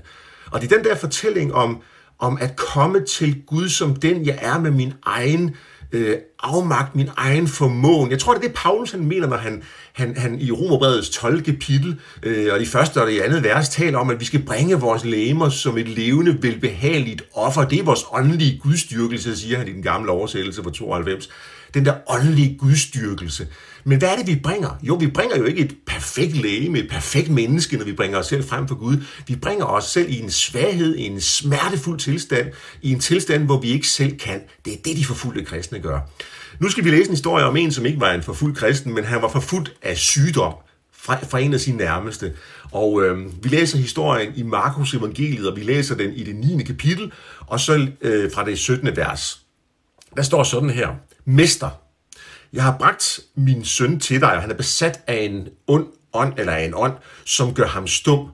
Og 0.52 0.62
det 0.62 0.72
er 0.72 0.76
den 0.76 0.86
der 0.86 0.96
fortælling 0.96 1.54
om, 1.54 1.82
om 2.20 2.38
at 2.42 2.56
komme 2.56 3.06
til 3.06 3.42
Gud 3.48 3.70
som 3.70 3.96
den, 3.96 4.26
jeg 4.26 4.40
er 4.42 4.60
med 4.60 4.72
min 4.72 4.94
egen 5.06 5.56
øh, 5.96 6.18
afmagt, 6.44 6.96
min 6.96 7.10
egen 7.18 7.48
formåen. 7.48 8.12
Jeg 8.12 8.20
tror, 8.20 8.34
det 8.34 8.44
er 8.44 8.48
det, 8.48 8.56
Paulus 8.56 8.92
han 8.92 9.06
mener, 9.06 9.28
når 9.28 9.38
han, 9.38 9.64
han, 9.94 10.18
han 10.18 10.42
i 10.42 10.52
Romerbrevets 10.52 11.10
12. 11.10 11.44
kapitel, 11.44 12.00
øh, 12.24 12.54
og 12.54 12.62
i 12.62 12.66
første 12.66 13.02
og 13.02 13.08
det 13.08 13.20
andet 13.20 13.44
vers, 13.44 13.70
taler 13.70 13.98
om, 13.98 14.10
at 14.10 14.20
vi 14.20 14.26
skal 14.26 14.44
bringe 14.44 14.76
vores 14.76 15.06
læmer 15.06 15.50
som 15.50 15.78
et 15.78 15.88
levende, 15.88 16.38
velbehageligt 16.42 17.24
offer. 17.34 17.64
Det 17.64 17.80
er 17.80 17.84
vores 17.84 18.06
åndelige 18.12 18.60
gudstyrkelse, 18.60 19.40
siger 19.40 19.58
han 19.58 19.68
i 19.68 19.74
den 19.74 19.84
gamle 19.84 20.12
oversættelse 20.12 20.64
fra 20.64 20.72
92 20.72 21.30
den 21.76 21.86
der 21.86 21.94
åndelige 22.08 22.58
gudstyrkelse. 22.58 23.48
Men 23.84 23.98
hvad 23.98 24.10
er 24.10 24.16
det, 24.16 24.28
vi 24.28 24.36
bringer? 24.36 24.80
Jo, 24.84 24.96
vi 24.96 25.08
bringer 25.08 25.38
jo 25.38 25.44
ikke 25.44 25.62
et 25.62 25.76
perfekt 25.88 26.38
læge 26.38 26.70
med 26.70 26.84
et 26.84 26.90
perfekt 26.90 27.30
menneske, 27.30 27.78
når 27.78 27.86
vi 27.86 27.94
bringer 27.94 28.18
os 28.18 28.28
selv 28.28 28.44
frem 28.44 28.68
for 28.68 28.76
Gud. 28.76 28.98
Vi 29.28 29.36
bringer 29.36 29.66
os 29.66 29.84
selv 29.84 30.10
i 30.10 30.20
en 30.20 30.32
svaghed, 30.32 30.96
i 30.96 31.02
en 31.02 31.22
smertefuld 31.22 32.00
tilstand, 32.00 32.52
i 32.82 32.92
en 32.92 33.00
tilstand, 33.00 33.46
hvor 33.46 33.60
vi 33.60 33.68
ikke 33.68 33.88
selv 33.88 34.18
kan. 34.18 34.42
Det 34.66 34.74
er 34.74 34.78
det, 34.86 34.98
de 34.98 35.06
forfulgte 35.06 35.46
kristne 35.46 35.80
gør. 35.80 36.00
Nu 36.60 36.70
skal 36.70 36.84
vi 36.84 36.90
læse 36.90 37.04
en 37.04 37.16
historie 37.16 37.46
om 37.46 37.56
en, 37.58 37.72
som 37.72 37.86
ikke 37.86 38.00
var 38.00 38.12
en 38.12 38.24
forfulgt 38.24 38.58
kristen, 38.58 38.94
men 38.94 39.04
han 39.04 39.22
var 39.22 39.30
forfulgt 39.30 39.74
af 39.82 39.98
sygdom 39.98 40.54
fra, 40.94 41.18
fra 41.30 41.40
en 41.40 41.54
af 41.54 41.60
sine 41.60 41.78
nærmeste. 41.78 42.34
Og 42.72 43.04
øh, 43.04 43.44
vi 43.44 43.50
læser 43.50 43.78
historien 43.78 44.34
i 44.36 44.44
Markus 44.44 44.94
evangeliet, 44.94 45.50
og 45.50 45.56
vi 45.56 45.64
læser 45.64 45.96
den 45.96 46.14
i 46.14 46.24
det 46.24 46.36
9. 46.36 46.64
kapitel, 46.64 47.12
og 47.40 47.60
så 47.60 47.88
øh, 48.02 48.32
fra 48.32 48.46
det 48.46 48.60
17. 48.60 48.98
vers. 48.98 49.40
Der 50.16 50.24
står 50.24 50.44
sådan 50.44 50.70
her. 50.70 50.88
Mester, 51.26 51.70
jeg 52.54 52.64
har 52.64 52.78
bragt 52.78 53.20
min 53.36 53.66
søn 53.66 54.00
til 54.00 54.22
dig, 54.22 54.36
og 54.36 54.42
han 54.42 54.52
er 54.52 54.56
besat 54.56 55.00
af 55.08 55.24
en 55.24 55.48
ond 55.68 55.88
ånd, 56.14 56.34
eller 56.40 56.54
af 56.54 56.66
en 56.66 56.74
ånd, 56.76 56.94
som 57.26 57.54
gør 57.54 57.68
ham 57.68 57.88
stum. 57.88 58.32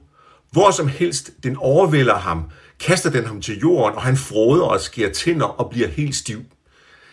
Hvor 0.50 0.70
som 0.70 0.88
helst 0.88 1.30
den 1.42 1.56
overvælder 1.56 2.18
ham, 2.18 2.44
kaster 2.80 3.10
den 3.10 3.26
ham 3.26 3.40
til 3.40 3.58
jorden, 3.58 3.96
og 3.96 4.02
han 4.02 4.16
froder 4.16 4.64
og 4.64 4.80
skærer 4.80 5.12
tænder 5.12 5.46
og 5.46 5.70
bliver 5.70 5.88
helt 5.88 6.16
stiv. 6.16 6.42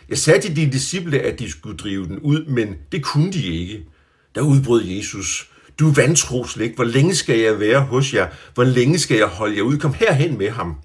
Jeg 0.09 0.17
sagde 0.17 0.41
til 0.41 0.55
dine 0.55 0.71
disciple, 0.71 1.19
at 1.19 1.39
de 1.39 1.51
skulle 1.51 1.77
drive 1.77 2.07
den 2.07 2.19
ud, 2.19 2.45
men 2.45 2.75
det 2.91 3.03
kunne 3.03 3.31
de 3.31 3.45
ikke. 3.47 3.85
Der 4.35 4.41
udbrød 4.41 4.83
Jesus. 4.83 5.49
Du 5.79 5.89
vantro 5.89 6.45
slægt, 6.45 6.75
hvor 6.75 6.83
længe 6.83 7.15
skal 7.15 7.39
jeg 7.39 7.59
være 7.59 7.81
hos 7.81 8.13
jer? 8.13 8.27
Hvor 8.53 8.63
længe 8.63 8.99
skal 8.99 9.17
jeg 9.17 9.27
holde 9.27 9.55
jer 9.55 9.61
ud? 9.61 9.77
Kom 9.77 9.93
herhen 9.93 10.37
med 10.37 10.49
ham. 10.49 10.75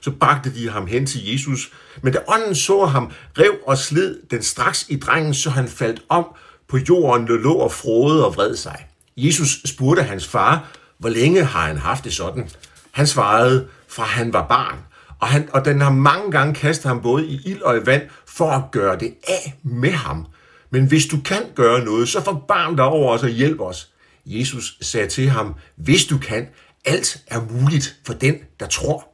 Så 0.00 0.10
bagte 0.10 0.54
de 0.54 0.70
ham 0.70 0.86
hen 0.86 1.06
til 1.06 1.32
Jesus, 1.32 1.70
men 2.02 2.12
da 2.12 2.18
ånden 2.28 2.54
så 2.54 2.84
ham, 2.84 3.12
rev 3.38 3.54
og 3.66 3.78
slid 3.78 4.18
den 4.30 4.42
straks 4.42 4.86
i 4.88 4.96
drengen, 4.96 5.34
så 5.34 5.50
han 5.50 5.68
faldt 5.68 6.02
om 6.08 6.24
på 6.68 6.78
jorden, 6.88 7.26
lå 7.26 7.52
og 7.52 7.72
frode 7.72 8.26
og 8.26 8.36
vred 8.36 8.56
sig. 8.56 8.86
Jesus 9.16 9.60
spurgte 9.64 10.02
hans 10.02 10.26
far, 10.26 10.68
hvor 10.98 11.08
længe 11.08 11.44
har 11.44 11.66
han 11.66 11.78
haft 11.78 12.04
det 12.04 12.12
sådan? 12.12 12.50
Han 12.90 13.06
svarede, 13.06 13.68
fra 13.88 14.04
han 14.04 14.32
var 14.32 14.46
barn. 14.46 14.78
Og, 15.20 15.28
han, 15.28 15.48
og 15.52 15.64
den 15.64 15.80
har 15.80 15.90
mange 15.90 16.30
gange 16.30 16.54
kastet 16.54 16.86
ham 16.86 17.02
både 17.02 17.26
i 17.26 17.40
ild 17.44 17.62
og 17.62 17.76
i 17.76 17.86
vand 17.86 18.02
for 18.26 18.50
at 18.50 18.62
gøre 18.70 18.98
det 18.98 19.14
af 19.28 19.54
med 19.62 19.90
ham. 19.90 20.26
Men 20.70 20.86
hvis 20.86 21.06
du 21.06 21.20
kan 21.24 21.42
gøre 21.54 21.84
noget, 21.84 22.08
så 22.08 22.24
forbarm 22.24 22.76
dig 22.76 22.84
over 22.84 23.12
os 23.12 23.22
og 23.22 23.28
hjælp 23.28 23.60
os. 23.60 23.88
Jesus 24.26 24.78
sagde 24.80 25.08
til 25.08 25.28
ham, 25.28 25.54
hvis 25.76 26.04
du 26.04 26.18
kan, 26.18 26.48
alt 26.84 27.22
er 27.26 27.40
muligt 27.50 27.96
for 28.06 28.12
den, 28.12 28.34
der 28.60 28.66
tror. 28.66 29.08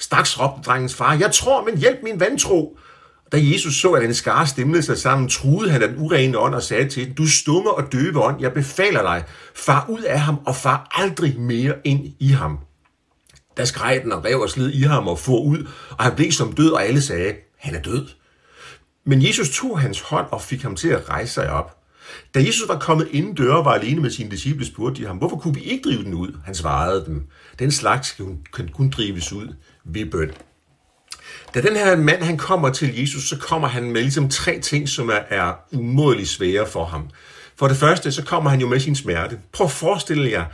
Straks 0.00 0.40
råbte 0.40 0.62
drengens 0.62 0.94
far, 0.94 1.14
jeg 1.14 1.32
tror, 1.32 1.64
men 1.64 1.78
hjælp 1.78 1.98
min 2.02 2.20
vantro. 2.20 2.78
Da 3.32 3.38
Jesus 3.40 3.80
så, 3.80 3.92
at 3.92 4.04
en 4.04 4.14
skare 4.14 4.46
stemlede 4.46 4.82
sig 4.82 4.98
sammen, 4.98 5.28
truede 5.28 5.70
han 5.70 5.80
den 5.80 5.94
urene 5.98 6.38
ånd 6.38 6.54
og 6.54 6.62
sagde 6.62 6.88
til 6.88 7.06
den, 7.06 7.14
du 7.14 7.26
stumme 7.28 7.70
og 7.70 7.92
døve 7.92 8.24
ånd, 8.24 8.40
jeg 8.40 8.52
befaler 8.52 9.02
dig, 9.02 9.24
far 9.54 9.86
ud 9.88 10.00
af 10.00 10.20
ham 10.20 10.40
og 10.46 10.56
far 10.56 10.88
aldrig 10.92 11.40
mere 11.40 11.74
ind 11.84 12.14
i 12.18 12.28
ham. 12.28 12.58
Da 13.56 13.64
skreg 13.64 14.00
den 14.04 14.12
og 14.12 14.24
rev 14.24 14.40
og 14.40 14.50
slid 14.50 14.72
i 14.72 14.82
ham 14.82 15.08
og 15.08 15.18
for 15.18 15.40
ud, 15.40 15.68
og 15.90 16.04
han 16.04 16.14
blev 16.14 16.32
som 16.32 16.52
død, 16.52 16.70
og 16.70 16.84
alle 16.84 17.02
sagde, 17.02 17.34
han 17.58 17.74
er 17.74 17.82
død. 17.82 18.08
Men 19.04 19.26
Jesus 19.26 19.50
tog 19.50 19.80
hans 19.80 20.00
hånd 20.00 20.26
og 20.30 20.42
fik 20.42 20.62
ham 20.62 20.76
til 20.76 20.88
at 20.88 21.08
rejse 21.08 21.32
sig 21.32 21.50
op. 21.50 21.76
Da 22.34 22.40
Jesus 22.40 22.68
var 22.68 22.78
kommet 22.78 23.08
inden 23.10 23.34
døre 23.34 23.56
og 23.58 23.64
var 23.64 23.74
alene 23.74 24.00
med 24.00 24.10
sine 24.10 24.30
disciple, 24.30 24.66
spurgte 24.66 25.02
de 25.02 25.06
ham, 25.06 25.16
hvorfor 25.16 25.36
kunne 25.36 25.54
vi 25.54 25.60
ikke 25.60 25.90
drive 25.90 26.04
den 26.04 26.14
ud? 26.14 26.38
Han 26.44 26.54
svarede 26.54 27.04
dem, 27.06 27.26
den 27.58 27.70
slags 27.70 28.16
kan 28.52 28.68
kun 28.74 28.90
drives 28.90 29.32
ud 29.32 29.54
ved 29.84 30.06
bøn. 30.10 30.30
Da 31.54 31.60
den 31.60 31.76
her 31.76 31.96
mand 31.96 32.22
han 32.22 32.38
kommer 32.38 32.70
til 32.70 33.00
Jesus, 33.00 33.28
så 33.28 33.38
kommer 33.38 33.68
han 33.68 33.90
med 33.90 34.00
ligesom 34.00 34.28
tre 34.28 34.58
ting, 34.60 34.88
som 34.88 35.08
er, 35.08 35.20
er 35.28 35.52
umådeligt 35.72 36.28
svære 36.28 36.66
for 36.66 36.84
ham. 36.84 37.08
For 37.56 37.68
det 37.68 37.76
første, 37.76 38.12
så 38.12 38.24
kommer 38.24 38.50
han 38.50 38.60
jo 38.60 38.68
med 38.68 38.80
sin 38.80 38.96
smerte. 38.96 39.38
Prøv 39.52 39.64
at 39.64 39.70
forestille 39.70 40.30
jer, 40.30 40.44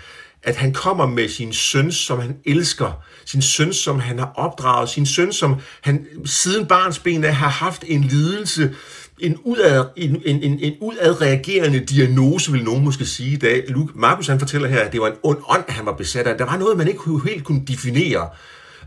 at 0.42 0.56
han 0.56 0.72
kommer 0.72 1.06
med 1.06 1.28
sin 1.28 1.52
søn, 1.52 1.92
som 1.92 2.20
han 2.20 2.36
elsker, 2.44 3.02
sin 3.24 3.42
søn, 3.42 3.72
som 3.72 4.00
han 4.00 4.18
har 4.18 4.32
opdraget, 4.34 4.88
sin 4.88 5.06
søn, 5.06 5.32
som 5.32 5.56
han 5.80 6.06
siden 6.24 6.66
barns 6.66 6.98
ben 6.98 7.24
har 7.24 7.48
haft 7.48 7.84
en 7.86 8.04
lidelse, 8.04 8.74
en, 9.18 9.36
udad, 9.44 9.84
en, 9.96 10.22
en, 10.24 10.42
en, 10.42 10.58
en 10.60 10.74
udadreagerende 10.80 11.80
diagnose, 11.80 12.52
vil 12.52 12.64
nogen 12.64 12.84
måske 12.84 13.06
sige 13.06 13.30
i 13.30 13.36
dag. 13.36 13.64
Luke, 13.68 13.92
Markus 13.94 14.26
han 14.26 14.38
fortæller 14.38 14.68
her, 14.68 14.80
at 14.80 14.92
det 14.92 15.00
var 15.00 15.06
en 15.06 15.16
ond 15.22 15.38
ånd, 15.48 15.64
han 15.68 15.86
var 15.86 15.92
besat 15.92 16.26
af. 16.26 16.38
Der 16.38 16.44
var 16.44 16.56
noget, 16.56 16.76
man 16.76 16.88
ikke 16.88 17.00
helt 17.26 17.44
kunne 17.44 17.66
definere, 17.66 18.28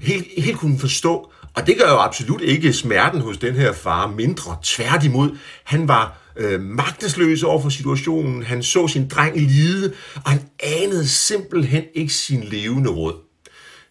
helt, 0.01 0.27
helt 0.38 0.58
kunne 0.58 0.79
forstå. 0.79 1.32
Og 1.56 1.68
det 1.68 1.77
gør 1.77 1.89
jo 1.89 1.98
absolut 1.98 2.41
ikke 2.41 2.74
smerten 2.74 3.22
hos 3.22 3.38
den 3.38 3.56
her 3.56 3.74
far 3.74 4.08
mindre. 4.08 4.58
Tværtimod, 4.63 5.38
han 5.63 5.88
var 5.88 6.18
øh, 6.38 6.62
magtesløs 6.62 7.44
over 7.44 7.62
for 7.62 7.70
situationen. 7.70 8.44
Han 8.44 8.63
så 8.63 8.88
sin 8.88 9.08
dreng 9.08 9.38
lide, 9.38 9.94
og 10.15 10.32
han 10.32 10.41
anede 10.60 11.08
simpelthen 11.08 11.84
ikke 11.96 12.13
sin 12.13 12.44
levende 12.44 12.89
råd. 12.89 13.15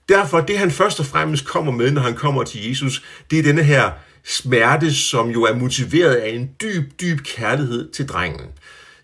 Derfor, 0.09 0.41
det 0.41 0.59
han 0.59 0.71
først 0.71 1.01
og 1.01 1.07
fremmest 1.07 1.47
kommer 1.47 1.73
med, 1.73 1.91
når 1.91 2.03
han 2.03 2.15
kommer 2.15 2.45
til 2.45 2.69
Jesus, 2.69 3.03
det 3.31 3.39
er 3.39 3.43
denne 3.43 3.63
her 3.63 3.91
smerte, 4.25 4.95
som 4.95 5.31
jo 5.31 5.43
er 5.43 5.55
motiveret 5.55 6.15
af 6.15 6.29
en 6.29 6.51
dyb, 6.63 7.01
dyb 7.01 7.19
kærlighed 7.25 7.93
til 7.93 8.09
drengen. 8.09 8.47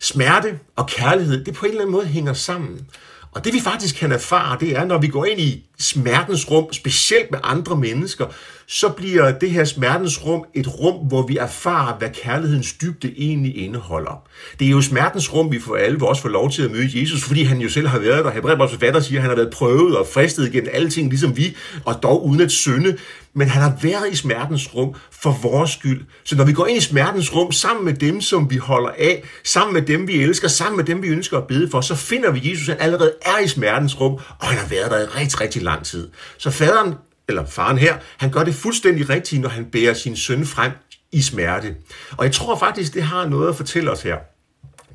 Smerte 0.00 0.58
og 0.76 0.88
kærlighed, 0.88 1.44
det 1.44 1.54
på 1.54 1.66
en 1.66 1.70
eller 1.70 1.82
anden 1.82 1.92
måde 1.92 2.06
hænger 2.06 2.32
sammen. 2.32 2.86
Og 3.32 3.44
det 3.44 3.54
vi 3.54 3.60
faktisk 3.60 3.96
kan 3.96 4.12
erfare, 4.12 4.56
det 4.60 4.76
er, 4.76 4.84
når 4.84 4.98
vi 4.98 5.08
går 5.08 5.24
ind 5.24 5.40
i 5.40 5.66
smertens 5.78 6.50
rum, 6.50 6.72
specielt 6.72 7.30
med 7.30 7.38
andre 7.42 7.76
mennesker, 7.76 8.26
så 8.66 8.88
bliver 8.88 9.38
det 9.38 9.50
her 9.50 9.64
smertens 9.64 10.24
rum 10.24 10.44
et 10.54 10.68
rum, 10.80 11.06
hvor 11.08 11.26
vi 11.26 11.36
erfarer, 11.36 11.98
hvad 11.98 12.08
kærlighedens 12.08 12.72
dybde 12.72 13.14
egentlig 13.18 13.56
indeholder. 13.56 14.22
Det 14.58 14.66
er 14.66 14.70
jo 14.70 14.82
smertens 14.82 15.34
rum, 15.34 15.52
vi 15.52 15.60
for 15.60 15.76
alle 15.76 16.08
også 16.08 16.22
får 16.22 16.28
lov 16.28 16.50
til 16.50 16.62
at 16.62 16.70
møde 16.70 17.00
Jesus, 17.00 17.22
fordi 17.22 17.42
han 17.42 17.58
jo 17.58 17.68
selv 17.68 17.86
har 17.86 17.98
været 17.98 18.24
der. 18.24 18.30
Hebræerbrevets 18.30 18.72
forfatter 18.72 19.00
siger, 19.00 19.18
at 19.18 19.22
han 19.22 19.30
har 19.30 19.36
været 19.36 19.50
prøvet 19.50 19.96
og 19.96 20.06
fristet 20.14 20.52
gennem 20.52 20.70
alle 20.72 20.90
ting, 20.90 21.08
ligesom 21.08 21.36
vi, 21.36 21.56
og 21.84 22.02
dog 22.02 22.26
uden 22.26 22.40
at 22.40 22.52
synde. 22.52 22.96
Men 23.36 23.48
han 23.48 23.62
har 23.62 23.78
været 23.82 24.12
i 24.12 24.16
smertens 24.16 24.74
rum 24.74 24.94
for 25.10 25.38
vores 25.42 25.70
skyld. 25.70 26.04
Så 26.24 26.36
når 26.36 26.44
vi 26.44 26.52
går 26.52 26.66
ind 26.66 26.78
i 26.78 26.80
smertens 26.80 27.34
rum 27.34 27.52
sammen 27.52 27.84
med 27.84 27.94
dem, 27.94 28.20
som 28.20 28.50
vi 28.50 28.56
holder 28.56 28.90
af, 28.98 29.24
sammen 29.44 29.74
med 29.74 29.82
dem, 29.82 30.08
vi 30.08 30.22
elsker, 30.22 30.48
sammen 30.48 30.76
med 30.76 30.84
dem, 30.84 31.02
vi 31.02 31.08
ønsker 31.08 31.38
at 31.38 31.46
bede 31.46 31.70
for, 31.70 31.80
så 31.80 31.94
finder 31.94 32.30
vi 32.30 32.50
Jesus, 32.50 32.66
han 32.66 32.76
allerede 32.80 33.12
er 33.22 33.38
i 33.38 33.48
smertens 33.48 34.00
rum, 34.00 34.12
og 34.12 34.46
han 34.46 34.58
har 34.58 34.68
været 34.68 34.90
der 34.90 34.98
i 35.00 35.20
rigtig, 35.20 35.40
rigtig 35.40 35.62
lang 35.64 35.84
tid. 35.84 36.10
Så 36.38 36.50
faderen 36.50 36.94
eller 37.28 37.46
faren 37.46 37.78
her, 37.78 37.96
han 38.16 38.30
gør 38.30 38.44
det 38.44 38.54
fuldstændig 38.54 39.08
rigtigt, 39.08 39.42
når 39.42 39.48
han 39.48 39.64
bærer 39.64 39.94
sin 39.94 40.16
søn 40.16 40.46
frem 40.46 40.72
i 41.12 41.22
smerte. 41.22 41.74
Og 42.16 42.24
jeg 42.24 42.32
tror 42.32 42.58
faktisk, 42.58 42.94
det 42.94 43.02
har 43.02 43.28
noget 43.28 43.48
at 43.48 43.56
fortælle 43.56 43.90
os 43.90 44.02
her. 44.02 44.16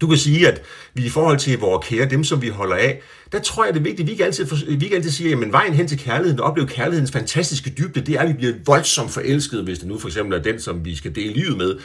Du 0.01 0.07
kan 0.07 0.17
sige, 0.17 0.47
at 0.47 0.61
vi 0.93 1.05
i 1.05 1.09
forhold 1.09 1.37
til 1.37 1.59
vores 1.59 1.87
kære, 1.87 2.09
dem 2.09 2.23
som 2.23 2.41
vi 2.41 2.47
holder 2.47 2.75
af, 2.75 3.01
der 3.31 3.39
tror 3.39 3.65
jeg, 3.65 3.73
det 3.73 3.79
er 3.79 3.83
vigtigt, 3.83 4.09
vi 4.09 4.15
kan 4.15 4.25
altid, 4.25 4.45
vi 4.77 4.87
kan 4.87 4.97
altid 4.97 5.11
sige, 5.11 5.31
at 5.31 5.51
vejen 5.51 5.73
hen 5.73 5.87
til 5.87 5.99
kærligheden, 5.99 6.39
og 6.39 6.45
opleve 6.45 6.67
kærlighedens 6.67 7.11
fantastiske 7.11 7.73
dybde, 7.77 8.01
det 8.01 8.15
er, 8.15 8.19
at 8.19 8.27
vi 8.27 8.33
bliver 8.33 8.53
voldsomt 8.65 9.11
forelskede, 9.11 9.63
hvis 9.63 9.79
det 9.79 9.87
nu 9.87 9.99
for 9.99 10.07
eksempel 10.07 10.37
er 10.37 10.43
den, 10.43 10.59
som 10.59 10.85
vi 10.85 10.95
skal 10.95 11.15
dele 11.15 11.33
livet 11.33 11.57
med. 11.57 11.79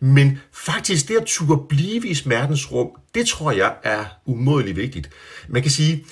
Men 0.00 0.40
faktisk 0.52 1.08
det 1.08 1.16
at 1.16 1.26
turde 1.26 1.62
blive 1.68 2.08
i 2.08 2.14
smertens 2.14 2.72
rum, 2.72 2.88
det 3.14 3.26
tror 3.26 3.52
jeg 3.52 3.74
er 3.82 4.04
umådeligt 4.26 4.76
vigtigt. 4.76 5.10
Man 5.48 5.62
kan 5.62 5.70
sige, 5.70 6.04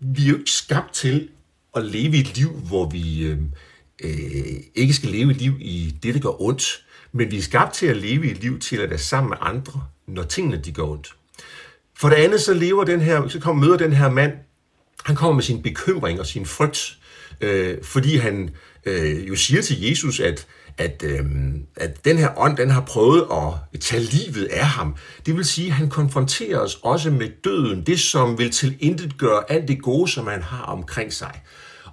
vi 0.00 0.24
er 0.24 0.28
jo 0.28 0.36
ikke 0.36 0.50
skabt 0.50 0.94
til 0.94 1.28
at 1.76 1.84
leve 1.84 2.16
et 2.16 2.36
liv, 2.36 2.50
hvor 2.50 2.88
vi 2.88 3.24
øh, 3.24 3.38
øh, 4.04 4.60
ikke 4.74 4.94
skal 4.94 5.08
leve 5.08 5.30
et 5.30 5.36
liv 5.36 5.52
i 5.60 5.94
det, 6.02 6.14
der 6.14 6.20
gør 6.20 6.42
ondt, 6.42 6.84
men 7.12 7.30
vi 7.30 7.38
er 7.38 7.42
skabt 7.42 7.74
til 7.74 7.86
at 7.86 7.96
leve 7.96 8.30
et 8.30 8.40
liv 8.42 8.58
til 8.58 8.76
at 8.76 8.90
være 8.90 8.98
sammen 8.98 9.28
med 9.28 9.36
andre, 9.40 9.84
når 10.06 10.22
tingene 10.22 10.56
de 10.56 10.72
gør 10.72 10.82
ondt. 10.82 11.14
For 11.98 12.08
det 12.08 12.16
andet 12.16 12.40
så 12.40 12.54
lever 12.54 12.84
den 12.84 13.00
her, 13.00 13.28
så 13.28 13.40
kommer 13.40 13.66
møder 13.66 13.76
den 13.76 13.92
her 13.92 14.10
mand, 14.10 14.32
han 15.04 15.16
kommer 15.16 15.34
med 15.34 15.42
sin 15.42 15.62
bekymring 15.62 16.20
og 16.20 16.26
sin 16.26 16.46
frygt, 16.46 16.98
øh, 17.40 17.78
fordi 17.82 18.16
han 18.16 18.50
øh, 18.86 19.28
jo 19.28 19.36
siger 19.36 19.62
til 19.62 19.82
Jesus, 19.82 20.20
at, 20.20 20.46
at, 20.78 21.02
øh, 21.06 21.24
at 21.76 22.04
den 22.04 22.18
her 22.18 22.28
ånd, 22.36 22.56
den 22.56 22.70
har 22.70 22.80
prøvet 22.80 23.26
at 23.32 23.80
tage 23.80 24.02
livet 24.02 24.44
af 24.44 24.66
ham. 24.66 24.96
Det 25.26 25.36
vil 25.36 25.44
sige, 25.44 25.66
at 25.66 25.72
han 25.72 25.88
konfronterer 25.88 26.58
os 26.58 26.78
også 26.82 27.10
med 27.10 27.28
døden, 27.44 27.82
det 27.82 28.00
som 28.00 28.38
vil 28.38 28.50
til 28.50 28.76
intet 28.80 29.18
gøre 29.18 29.52
alt 29.52 29.68
det 29.68 29.82
gode, 29.82 30.10
som 30.10 30.26
han 30.26 30.42
har 30.42 30.62
omkring 30.62 31.12
sig. 31.12 31.42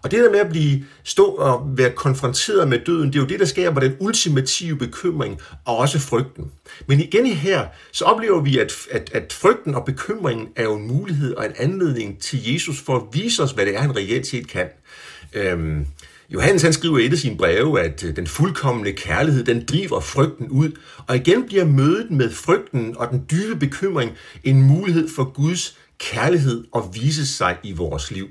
Og 0.03 0.11
det 0.11 0.19
der 0.19 0.31
med 0.31 0.39
at 0.39 0.49
blive 0.49 0.83
stå 1.03 1.25
og 1.25 1.77
være 1.77 1.91
konfronteret 1.91 2.67
med 2.67 2.79
døden, 2.85 3.07
det 3.07 3.15
er 3.15 3.19
jo 3.19 3.27
det, 3.27 3.39
der 3.39 3.45
skaber 3.45 3.79
den 3.79 3.95
ultimative 3.99 4.77
bekymring 4.77 5.41
og 5.65 5.77
også 5.77 5.99
frygten. 5.99 6.51
Men 6.87 6.99
igen 6.99 7.25
her, 7.25 7.67
så 7.91 8.05
oplever 8.05 8.41
vi, 8.41 8.57
at, 8.57 8.73
at, 8.91 9.09
at 9.13 9.33
frygten 9.33 9.75
og 9.75 9.85
bekymringen 9.85 10.47
er 10.55 10.63
jo 10.63 10.75
en 10.75 10.87
mulighed 10.87 11.33
og 11.33 11.45
en 11.45 11.51
anledning 11.57 12.21
til 12.21 12.53
Jesus 12.53 12.79
for 12.79 12.95
at 12.95 13.03
vise 13.13 13.43
os, 13.43 13.51
hvad 13.51 13.65
det 13.65 13.75
er, 13.75 13.79
han 13.79 13.95
reelt 13.95 14.27
set 14.27 14.47
kan. 14.47 14.67
Øhm, 15.33 15.85
Johannes 16.29 16.61
han 16.61 16.73
skriver 16.73 16.97
i 16.97 17.05
et 17.05 17.11
af 17.11 17.17
sine 17.17 17.37
breve, 17.37 17.81
at 17.81 18.03
øh, 18.03 18.15
den 18.15 18.27
fuldkommende 18.27 18.93
kærlighed, 18.93 19.43
den 19.43 19.65
driver 19.65 19.99
frygten 19.99 20.49
ud. 20.49 20.71
Og 21.07 21.15
igen 21.15 21.45
bliver 21.45 21.65
mødet 21.65 22.11
med 22.11 22.31
frygten 22.31 22.97
og 22.97 23.09
den 23.11 23.25
dybe 23.31 23.55
bekymring 23.55 24.11
en 24.43 24.61
mulighed 24.61 25.09
for 25.15 25.23
Guds 25.23 25.77
kærlighed 25.99 26.63
at 26.75 26.81
vise 26.93 27.27
sig 27.27 27.57
i 27.63 27.71
vores 27.71 28.11
liv. 28.11 28.27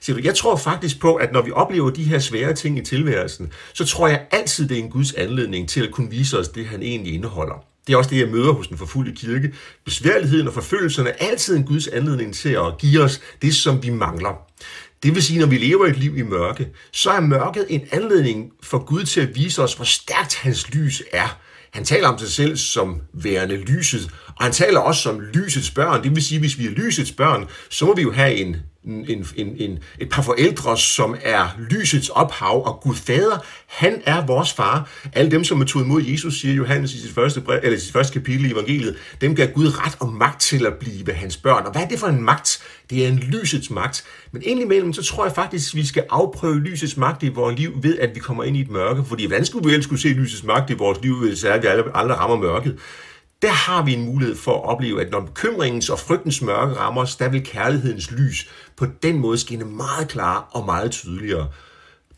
Så 0.00 0.20
jeg 0.24 0.34
tror 0.34 0.56
faktisk 0.56 1.00
på, 1.00 1.14
at 1.14 1.32
når 1.32 1.42
vi 1.42 1.50
oplever 1.50 1.90
de 1.90 2.02
her 2.02 2.18
svære 2.18 2.52
ting 2.52 2.78
i 2.78 2.84
tilværelsen, 2.84 3.52
så 3.74 3.84
tror 3.84 4.08
jeg 4.08 4.26
altid, 4.30 4.68
det 4.68 4.78
er 4.78 4.82
en 4.82 4.90
Guds 4.90 5.12
anledning 5.12 5.68
til 5.68 5.86
at 5.86 5.92
kunne 5.92 6.10
vise 6.10 6.38
os 6.38 6.48
det, 6.48 6.66
han 6.66 6.82
egentlig 6.82 7.14
indeholder. 7.14 7.64
Det 7.86 7.92
er 7.92 7.96
også 7.96 8.10
det, 8.10 8.20
jeg 8.20 8.28
møder 8.28 8.52
hos 8.52 8.68
den 8.68 8.78
forfulgte 8.78 9.12
kirke. 9.12 9.52
Besværligheden 9.84 10.46
og 10.46 10.54
forfølgelserne 10.54 11.10
er 11.10 11.26
altid 11.30 11.56
en 11.56 11.64
Guds 11.64 11.88
anledning 11.88 12.34
til 12.34 12.48
at 12.48 12.78
give 12.78 13.02
os 13.02 13.20
det, 13.42 13.54
som 13.54 13.82
vi 13.82 13.90
mangler. 13.90 14.46
Det 15.06 15.14
vil 15.14 15.22
sige, 15.22 15.40
når 15.40 15.46
vi 15.46 15.58
lever 15.58 15.86
et 15.86 15.96
liv 15.96 16.18
i 16.18 16.22
mørke, 16.22 16.68
så 16.92 17.10
er 17.10 17.20
mørket 17.20 17.66
en 17.68 17.80
anledning 17.92 18.50
for 18.62 18.78
Gud 18.78 19.04
til 19.04 19.20
at 19.20 19.34
vise 19.34 19.62
os, 19.62 19.74
hvor 19.74 19.84
stærkt 19.84 20.34
hans 20.34 20.70
lys 20.70 21.02
er. 21.12 21.38
Han 21.72 21.84
taler 21.84 22.08
om 22.08 22.18
sig 22.18 22.28
selv 22.28 22.56
som 22.56 23.00
værende 23.14 23.56
lyset, 23.56 24.10
og 24.26 24.44
han 24.44 24.52
taler 24.52 24.80
også 24.80 25.02
som 25.02 25.20
lysets 25.20 25.70
børn. 25.70 26.02
Det 26.02 26.14
vil 26.14 26.22
sige, 26.24 26.36
at 26.36 26.42
hvis 26.42 26.58
vi 26.58 26.66
er 26.66 26.70
lysets 26.70 27.12
børn, 27.12 27.46
så 27.70 27.86
må 27.86 27.94
vi 27.94 28.02
jo 28.02 28.12
have 28.12 28.34
en 28.34 28.56
en, 28.86 29.26
en, 29.36 29.56
en, 29.58 29.78
et 29.98 30.08
par 30.08 30.22
forældre, 30.22 30.78
som 30.78 31.16
er 31.22 31.56
lysets 31.70 32.08
ophav, 32.08 32.66
og 32.66 32.80
Gud 32.82 32.94
fader, 32.94 33.38
han 33.66 34.02
er 34.06 34.26
vores 34.26 34.52
far. 34.52 34.90
Alle 35.12 35.30
dem, 35.30 35.44
som 35.44 35.60
er 35.60 35.64
tog 35.64 35.82
imod 35.82 36.02
Jesus, 36.02 36.40
siger 36.40 36.54
Johannes 36.54 36.94
i 36.94 37.00
sit 37.00 37.14
første, 37.14 37.40
brev, 37.40 37.60
eller 37.62 37.78
sit 37.78 37.92
første 37.92 38.12
kapitel 38.12 38.46
i 38.46 38.52
evangeliet, 38.52 38.96
dem 39.20 39.34
gav 39.34 39.46
Gud 39.46 39.66
ret 39.66 39.96
og 40.00 40.12
magt 40.12 40.40
til 40.40 40.66
at 40.66 40.74
blive 40.74 41.12
hans 41.12 41.36
børn. 41.36 41.66
Og 41.66 41.72
hvad 41.72 41.82
er 41.82 41.88
det 41.88 41.98
for 41.98 42.06
en 42.06 42.22
magt? 42.22 42.62
Det 42.90 43.04
er 43.04 43.08
en 43.08 43.18
lysets 43.18 43.70
magt. 43.70 44.04
Men 44.32 44.42
indimellem, 44.44 44.92
så 44.92 45.02
tror 45.02 45.24
jeg 45.24 45.34
faktisk, 45.34 45.74
at 45.74 45.76
vi 45.76 45.86
skal 45.86 46.04
afprøve 46.10 46.60
lysets 46.60 46.96
magt 46.96 47.22
i 47.22 47.28
vores 47.28 47.58
liv 47.58 47.72
ved, 47.82 47.98
at 47.98 48.10
vi 48.14 48.20
kommer 48.20 48.44
ind 48.44 48.56
i 48.56 48.60
et 48.60 48.70
mørke. 48.70 49.04
Fordi 49.04 49.26
hvordan 49.26 49.44
skulle 49.44 49.68
vi 49.68 49.72
ellers 49.72 49.86
kunne 49.86 49.98
se 49.98 50.08
lysets 50.08 50.44
magt 50.44 50.70
i 50.70 50.74
vores 50.74 50.98
liv, 51.02 51.16
hvis 51.16 51.44
vi 51.44 51.48
aldrig 51.48 52.18
rammer 52.18 52.36
mørket? 52.36 52.78
Der 53.42 53.50
har 53.50 53.82
vi 53.82 53.92
en 53.92 54.04
mulighed 54.04 54.36
for 54.36 54.54
at 54.54 54.64
opleve, 54.64 55.00
at 55.00 55.10
når 55.10 55.20
bekymringens 55.20 55.90
og 55.90 55.98
frygtens 55.98 56.42
mørke 56.42 56.74
rammer 56.74 57.02
os, 57.02 57.16
der 57.16 57.28
vil 57.28 57.44
kærlighedens 57.44 58.10
lys 58.10 58.48
på 58.76 58.86
den 59.02 59.18
måde 59.18 59.38
skinne 59.38 59.64
meget 59.64 60.08
klarere 60.08 60.44
og 60.50 60.64
meget 60.64 60.90
tydeligere. 60.90 61.48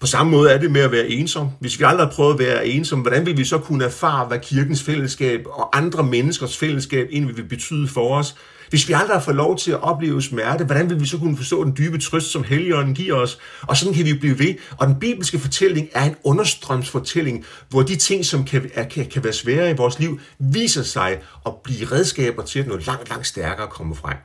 På 0.00 0.06
samme 0.06 0.32
måde 0.32 0.50
er 0.50 0.58
det 0.58 0.70
med 0.70 0.80
at 0.80 0.92
være 0.92 1.08
ensom. 1.08 1.50
Hvis 1.60 1.78
vi 1.78 1.84
aldrig 1.84 2.06
har 2.06 2.14
prøvet 2.14 2.32
at 2.32 2.38
være 2.38 2.66
ensom, 2.66 3.00
hvordan 3.00 3.26
vil 3.26 3.36
vi 3.36 3.44
så 3.44 3.58
kunne 3.58 3.84
erfare, 3.84 4.26
hvad 4.26 4.38
kirkens 4.38 4.82
fællesskab 4.82 5.46
og 5.46 5.76
andre 5.76 6.02
menneskers 6.02 6.56
fællesskab 6.56 7.08
egentlig 7.10 7.36
vil 7.36 7.44
betyde 7.44 7.88
for 7.88 8.18
os? 8.18 8.34
Hvis 8.70 8.88
vi 8.88 8.92
aldrig 8.92 9.16
har 9.16 9.20
fået 9.20 9.36
lov 9.36 9.58
til 9.58 9.70
at 9.70 9.82
opleve 9.82 10.22
smerte, 10.22 10.64
hvordan 10.64 10.90
vil 10.90 11.00
vi 11.00 11.06
så 11.06 11.18
kunne 11.18 11.36
forstå 11.36 11.64
den 11.64 11.74
dybe 11.78 11.98
trøst, 11.98 12.30
som 12.30 12.44
Helligånden 12.44 12.94
giver 12.94 13.14
os? 13.14 13.38
Og 13.62 13.76
sådan 13.76 13.94
kan 13.94 14.04
vi 14.04 14.14
blive 14.14 14.38
ved. 14.38 14.54
Og 14.76 14.86
den 14.86 14.94
bibelske 15.00 15.38
fortælling 15.38 15.88
er 15.92 16.04
en 16.04 16.16
understrømsfortælling, 16.24 17.44
hvor 17.68 17.82
de 17.82 17.96
ting, 17.96 18.24
som 18.24 18.44
kan, 18.44 18.70
er, 18.74 18.88
kan, 18.88 19.06
kan 19.06 19.24
være 19.24 19.32
svære 19.32 19.70
i 19.70 19.74
vores 19.74 19.98
liv, 19.98 20.20
viser 20.38 20.82
sig 20.82 21.18
at 21.46 21.52
blive 21.64 21.86
redskaber 21.92 22.42
til, 22.42 22.58
at 22.58 22.66
noget 22.66 22.86
langt, 22.86 23.08
langt 23.08 23.26
stærkere 23.26 23.66
kommer 23.66 23.94
frem. 23.94 24.16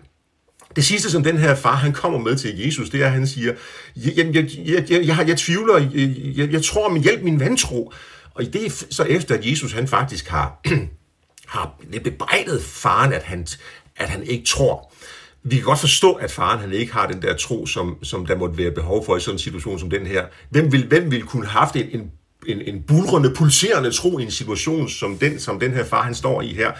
Det 0.76 0.86
sidste, 0.86 1.12
som 1.12 1.24
den 1.24 1.38
her 1.38 1.56
far 1.56 1.76
han 1.76 1.94
kommer 1.94 2.20
med 2.20 2.36
til 2.36 2.60
Jesus, 2.60 2.90
det 2.90 3.02
er, 3.02 3.06
at 3.06 3.12
han 3.12 3.28
siger, 3.28 3.54
jeg, 3.96 4.18
jeg, 4.18 4.36
jeg, 4.36 4.50
jeg, 4.90 5.08
jeg, 5.08 5.28
jeg, 5.28 5.38
tvivler, 5.38 5.78
jeg, 5.78 6.16
jeg, 6.38 6.52
jeg 6.52 6.64
tror, 6.64 6.90
min 6.90 7.04
hjælp 7.04 7.24
min 7.24 7.40
vantro. 7.40 7.94
Og 8.34 8.44
det 8.54 8.66
er 8.66 8.86
så 8.90 9.04
efter, 9.04 9.36
at 9.36 9.52
Jesus 9.52 9.74
han 9.74 9.88
faktisk 9.88 10.28
har, 10.28 10.62
har 11.48 11.76
bebrejdet 12.04 12.64
faren, 12.64 13.14
at 13.14 13.24
han, 13.24 13.48
at 13.98 14.10
han 14.10 14.24
ikke 14.24 14.46
tror. 14.46 14.94
Vi 15.44 15.56
kan 15.56 15.66
godt 15.66 15.80
forstå, 15.80 16.14
at 16.14 16.32
faren 16.32 16.60
han 16.60 16.72
ikke 16.72 16.94
har 16.94 17.08
den 17.08 17.22
der 17.22 17.36
tro, 17.36 17.66
som, 17.66 18.04
som 18.04 18.26
der 18.26 18.38
måtte 18.38 18.58
være 18.58 18.72
behov 18.72 19.06
for 19.06 19.18
i 19.18 19.20
sådan 19.20 19.36
en 19.36 19.40
situation 19.40 19.80
som 19.80 19.90
den 19.90 20.06
her. 20.06 20.26
Hvem 20.50 20.72
vil, 20.72 20.88
hvem 20.88 21.12
vil 21.12 21.24
kunne 21.24 21.46
have 21.46 21.60
haft 21.60 21.76
en, 21.76 22.02
en 22.02 22.12
en, 22.48 22.62
en 22.62 22.82
bulrende, 22.82 23.34
pulserende 23.34 23.92
tro 23.92 24.20
i 24.20 24.24
en 24.24 24.32
situation 24.32 24.90
som 24.90 25.18
den, 25.18 25.40
som 25.40 25.60
den 25.60 25.74
her 25.74 25.86
far, 25.86 26.04
han 26.04 26.16
står 26.16 26.42
i 26.42 26.48
her. 26.48 26.72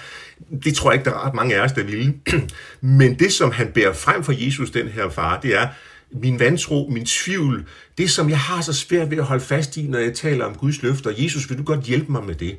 Det 0.64 0.76
tror 0.76 0.92
jeg 0.92 1.00
ikke, 1.00 1.10
der 1.10 1.16
er 1.16 1.26
ret 1.26 1.34
mange 1.34 1.56
af 1.56 1.60
os, 1.60 1.72
der 1.72 1.84
ville. 1.84 2.14
Men 3.00 3.20
det, 3.20 3.34
som 3.34 3.52
han 3.52 3.68
bærer 3.68 3.94
frem 3.94 4.24
for 4.24 4.46
Jesus, 4.46 4.72
den 4.72 4.88
her 4.88 5.10
far, 5.10 5.40
det 5.40 5.56
er, 5.56 5.68
min 6.12 6.40
vantro, 6.40 6.90
min 6.92 7.06
tvivl, 7.06 7.68
det 7.98 8.12
som 8.12 8.30
jeg 8.30 8.40
har 8.40 8.62
så 8.62 8.74
svært 8.74 9.12
ved 9.12 9.18
at 9.18 9.24
holde 9.24 9.44
fast 9.44 9.78
i, 9.78 9.88
når 9.88 10.00
jeg 10.00 10.14
taler 10.14 10.46
om 10.46 10.56
Guds 10.56 10.82
løfter. 10.82 11.14
Jesus, 11.18 11.50
vil 11.50 11.58
du 11.58 11.64
godt 11.64 11.80
hjælpe 11.80 12.12
mig 12.12 12.24
med 12.24 12.36
det? 12.36 12.58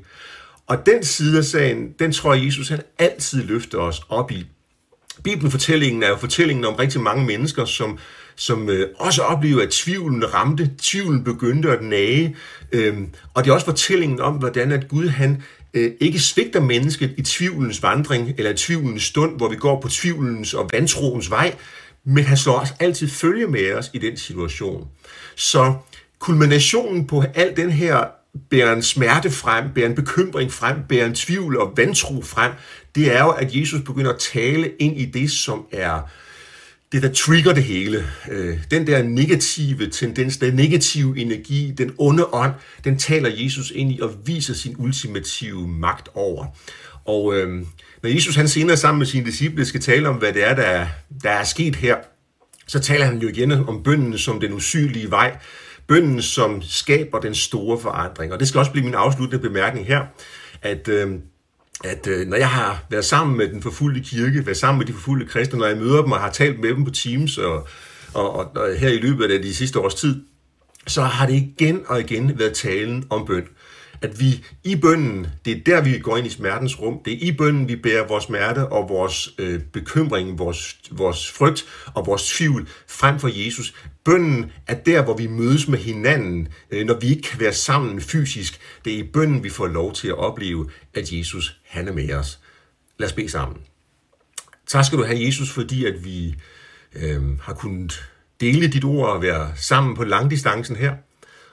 Og 0.67 0.87
den 0.87 1.05
side 1.05 1.39
af 1.39 1.45
sagen, 1.45 1.93
den 1.99 2.13
tror 2.13 2.35
jeg, 2.35 2.47
Jesus 2.47 2.69
han 2.69 2.81
altid 2.99 3.43
løfter 3.43 3.79
os 3.79 4.01
op 4.09 4.31
i. 4.31 4.47
Bibelfortællingen 5.23 6.03
er 6.03 6.09
jo 6.09 6.17
fortællingen 6.17 6.65
om 6.65 6.75
rigtig 6.75 7.01
mange 7.01 7.27
mennesker, 7.27 7.65
som, 7.65 7.99
som 8.37 8.69
øh, 8.71 8.89
også 8.99 9.23
oplever, 9.23 9.63
at 9.63 9.71
tvivlen 9.71 10.35
ramte, 10.35 10.71
tvivlen 10.79 11.25
begyndte 11.25 11.71
at 11.71 11.83
nage. 11.83 12.37
Øhm, 12.73 13.09
og 13.35 13.45
det 13.45 13.51
er 13.51 13.55
også 13.55 13.67
fortællingen 13.67 14.21
om, 14.21 14.35
hvordan 14.35 14.73
at 14.73 14.89
Gud 14.89 15.09
han 15.09 15.43
øh, 15.75 15.93
ikke 16.01 16.21
svigter 16.21 16.61
mennesket 16.61 17.15
i 17.17 17.23
tvivlens 17.23 17.83
vandring, 17.83 18.35
eller 18.39 18.51
i 18.51 18.57
tvivlens 18.57 19.03
stund, 19.03 19.37
hvor 19.37 19.49
vi 19.49 19.57
går 19.57 19.81
på 19.81 19.89
tvivlens 19.89 20.55
og 20.55 20.71
vantroens 20.73 21.31
vej, 21.31 21.55
men 22.05 22.25
han 22.25 22.37
slår 22.37 22.59
også 22.59 22.75
altid 22.81 23.09
følge 23.09 23.47
med 23.47 23.73
os 23.73 23.91
i 23.93 23.99
den 23.99 24.17
situation. 24.17 24.89
Så 25.37 25.75
kulminationen 26.19 27.07
på 27.07 27.25
al 27.35 27.57
den 27.57 27.71
her 27.71 28.05
bærer 28.51 28.73
en 28.73 28.83
smerte 28.83 29.31
frem, 29.31 29.65
bærer 29.75 29.89
en 29.89 29.95
bekymring 29.95 30.53
frem, 30.53 30.77
bærer 30.89 31.07
en 31.07 31.15
tvivl 31.15 31.57
og 31.57 31.73
vantro 31.77 32.23
frem, 32.23 32.53
det 32.95 33.17
er 33.17 33.21
jo, 33.21 33.31
at 33.31 33.57
Jesus 33.57 33.81
begynder 33.83 34.13
at 34.13 34.19
tale 34.19 34.73
ind 34.79 35.01
i 35.01 35.05
det, 35.05 35.31
som 35.31 35.67
er 35.73 36.01
det, 36.93 37.03
der 37.03 37.13
trigger 37.13 37.53
det 37.53 37.65
hele. 37.65 38.05
Øh, 38.31 38.59
den 38.71 38.87
der 38.87 39.03
negative 39.03 39.91
tendens, 39.91 40.37
den 40.37 40.55
negative 40.55 41.19
energi, 41.19 41.75
den 41.79 41.93
onde 41.99 42.25
ånd, 42.25 42.53
den 42.85 42.99
taler 42.99 43.31
Jesus 43.33 43.71
ind 43.71 43.93
i 43.93 44.01
og 44.01 44.11
viser 44.27 44.55
sin 44.55 44.75
ultimative 44.79 45.69
magt 45.69 46.09
over. 46.15 46.47
Og 47.05 47.35
øh, 47.37 47.63
når 48.03 48.11
Jesus 48.11 48.37
han 48.37 48.49
senere 48.49 48.77
sammen 48.77 48.99
med 48.99 49.07
sine 49.07 49.27
disciple 49.27 49.65
skal 49.65 49.81
tale 49.81 50.09
om, 50.09 50.17
hvad 50.17 50.33
det 50.33 50.49
er, 50.49 50.55
der 50.55 50.87
der 51.23 51.31
er 51.31 51.45
sket 51.45 51.77
her, 51.77 51.97
så 52.67 52.79
taler 52.81 53.05
han 53.05 53.19
jo 53.19 53.29
igen 53.29 53.53
om 53.53 53.83
bønden 53.83 54.19
som 54.19 54.41
den 54.41 54.53
usynlige 54.53 55.11
vej, 55.11 55.37
bønden 55.89 56.23
som 56.23 56.63
skaber 56.63 57.21
den 57.21 57.35
store 57.35 57.81
forandring. 57.81 58.33
Og 58.33 58.41
det 58.41 58.49
skal 58.49 58.59
også 58.59 58.73
blive 58.73 58.85
min 58.85 58.95
afsluttende 58.95 59.49
bemærkning 59.49 59.87
her, 59.87 60.05
at, 60.63 60.89
øh, 60.89 61.13
at 61.85 62.07
øh, 62.07 62.27
når 62.27 62.37
jeg 62.37 62.51
har 62.51 62.85
været 62.91 63.05
sammen 63.05 63.37
med 63.37 63.49
den 63.49 63.63
forfulgte 63.63 64.01
kirke, 64.01 64.47
været 64.47 64.57
sammen 64.57 64.79
med 64.79 64.87
de 64.87 64.93
forfulgte 64.93 65.27
kristne, 65.27 65.59
når 65.59 65.67
jeg 65.67 65.77
møder 65.77 66.03
dem 66.03 66.13
og 66.13 66.21
har 66.21 66.31
talt 66.31 66.61
med 66.61 66.69
dem 66.69 66.85
på 66.85 66.91
Teams 66.91 67.39
og, 67.39 67.69
og, 68.15 68.37
og, 68.37 68.53
og 68.57 68.77
her 68.77 68.89
i 68.89 68.99
løbet 68.99 69.31
af 69.31 69.43
de 69.43 69.55
sidste 69.55 69.81
års 69.81 69.95
tid, 69.95 70.25
så 70.87 71.03
har 71.03 71.27
det 71.27 71.35
igen 71.35 71.83
og 71.87 72.01
igen 72.01 72.39
været 72.39 72.55
talen 72.55 73.05
om 73.11 73.27
bøn 73.27 73.47
at 74.05 74.21
vi 74.21 74.45
i 74.65 74.77
bønden, 74.77 75.27
det 75.45 75.53
er 75.53 75.61
der, 75.67 75.81
vi 75.81 75.99
går 75.99 76.17
ind 76.17 76.27
i 76.27 76.31
smertens 76.31 76.81
rum, 76.81 77.01
det 77.05 77.13
er 77.13 77.19
i 77.21 77.33
bønden, 77.33 77.69
vi 77.69 77.77
bærer 77.77 78.07
vores 78.07 78.25
smerte 78.25 78.67
og 78.67 78.89
vores 78.89 79.31
øh, 79.39 79.61
bekymring, 79.73 80.39
vores, 80.39 80.77
vores 80.91 81.31
frygt 81.31 81.65
og 81.95 82.07
vores 82.07 82.29
tvivl 82.29 82.69
frem 82.89 83.19
for 83.19 83.31
Jesus. 83.33 83.75
Bønden 84.05 84.53
er 84.67 84.75
der, 84.75 85.03
hvor 85.03 85.17
vi 85.17 85.27
mødes 85.27 85.69
med 85.69 85.79
hinanden, 85.79 86.49
øh, 86.71 86.87
når 86.87 86.95
vi 87.01 87.07
ikke 87.07 87.23
kan 87.23 87.41
være 87.41 87.53
sammen 87.53 88.01
fysisk. 88.01 88.61
Det 88.85 88.93
er 88.95 88.99
i 88.99 89.11
bønden, 89.13 89.45
vi 89.45 89.51
får 89.51 89.67
lov 89.67 89.93
til 89.93 90.09
at 90.09 90.19
opleve, 90.19 90.71
at 90.95 91.13
Jesus, 91.13 91.61
han 91.65 91.89
er 91.89 91.93
med 91.93 92.13
os. 92.13 92.39
Lad 92.99 93.09
os 93.09 93.13
bede 93.13 93.29
sammen. 93.29 93.57
Tak 94.67 94.85
skal 94.85 94.99
du 94.99 95.05
have, 95.05 95.27
Jesus, 95.27 95.51
fordi 95.51 95.85
at 95.85 96.05
vi 96.05 96.35
øh, 96.95 97.39
har 97.41 97.55
kunnet 97.55 98.11
dele 98.41 98.69
dit 98.69 98.85
ord 98.85 99.09
og 99.09 99.23
være 99.23 99.53
sammen 99.57 99.97
på 99.97 100.05
langdistancen 100.05 100.77
her. 100.77 100.95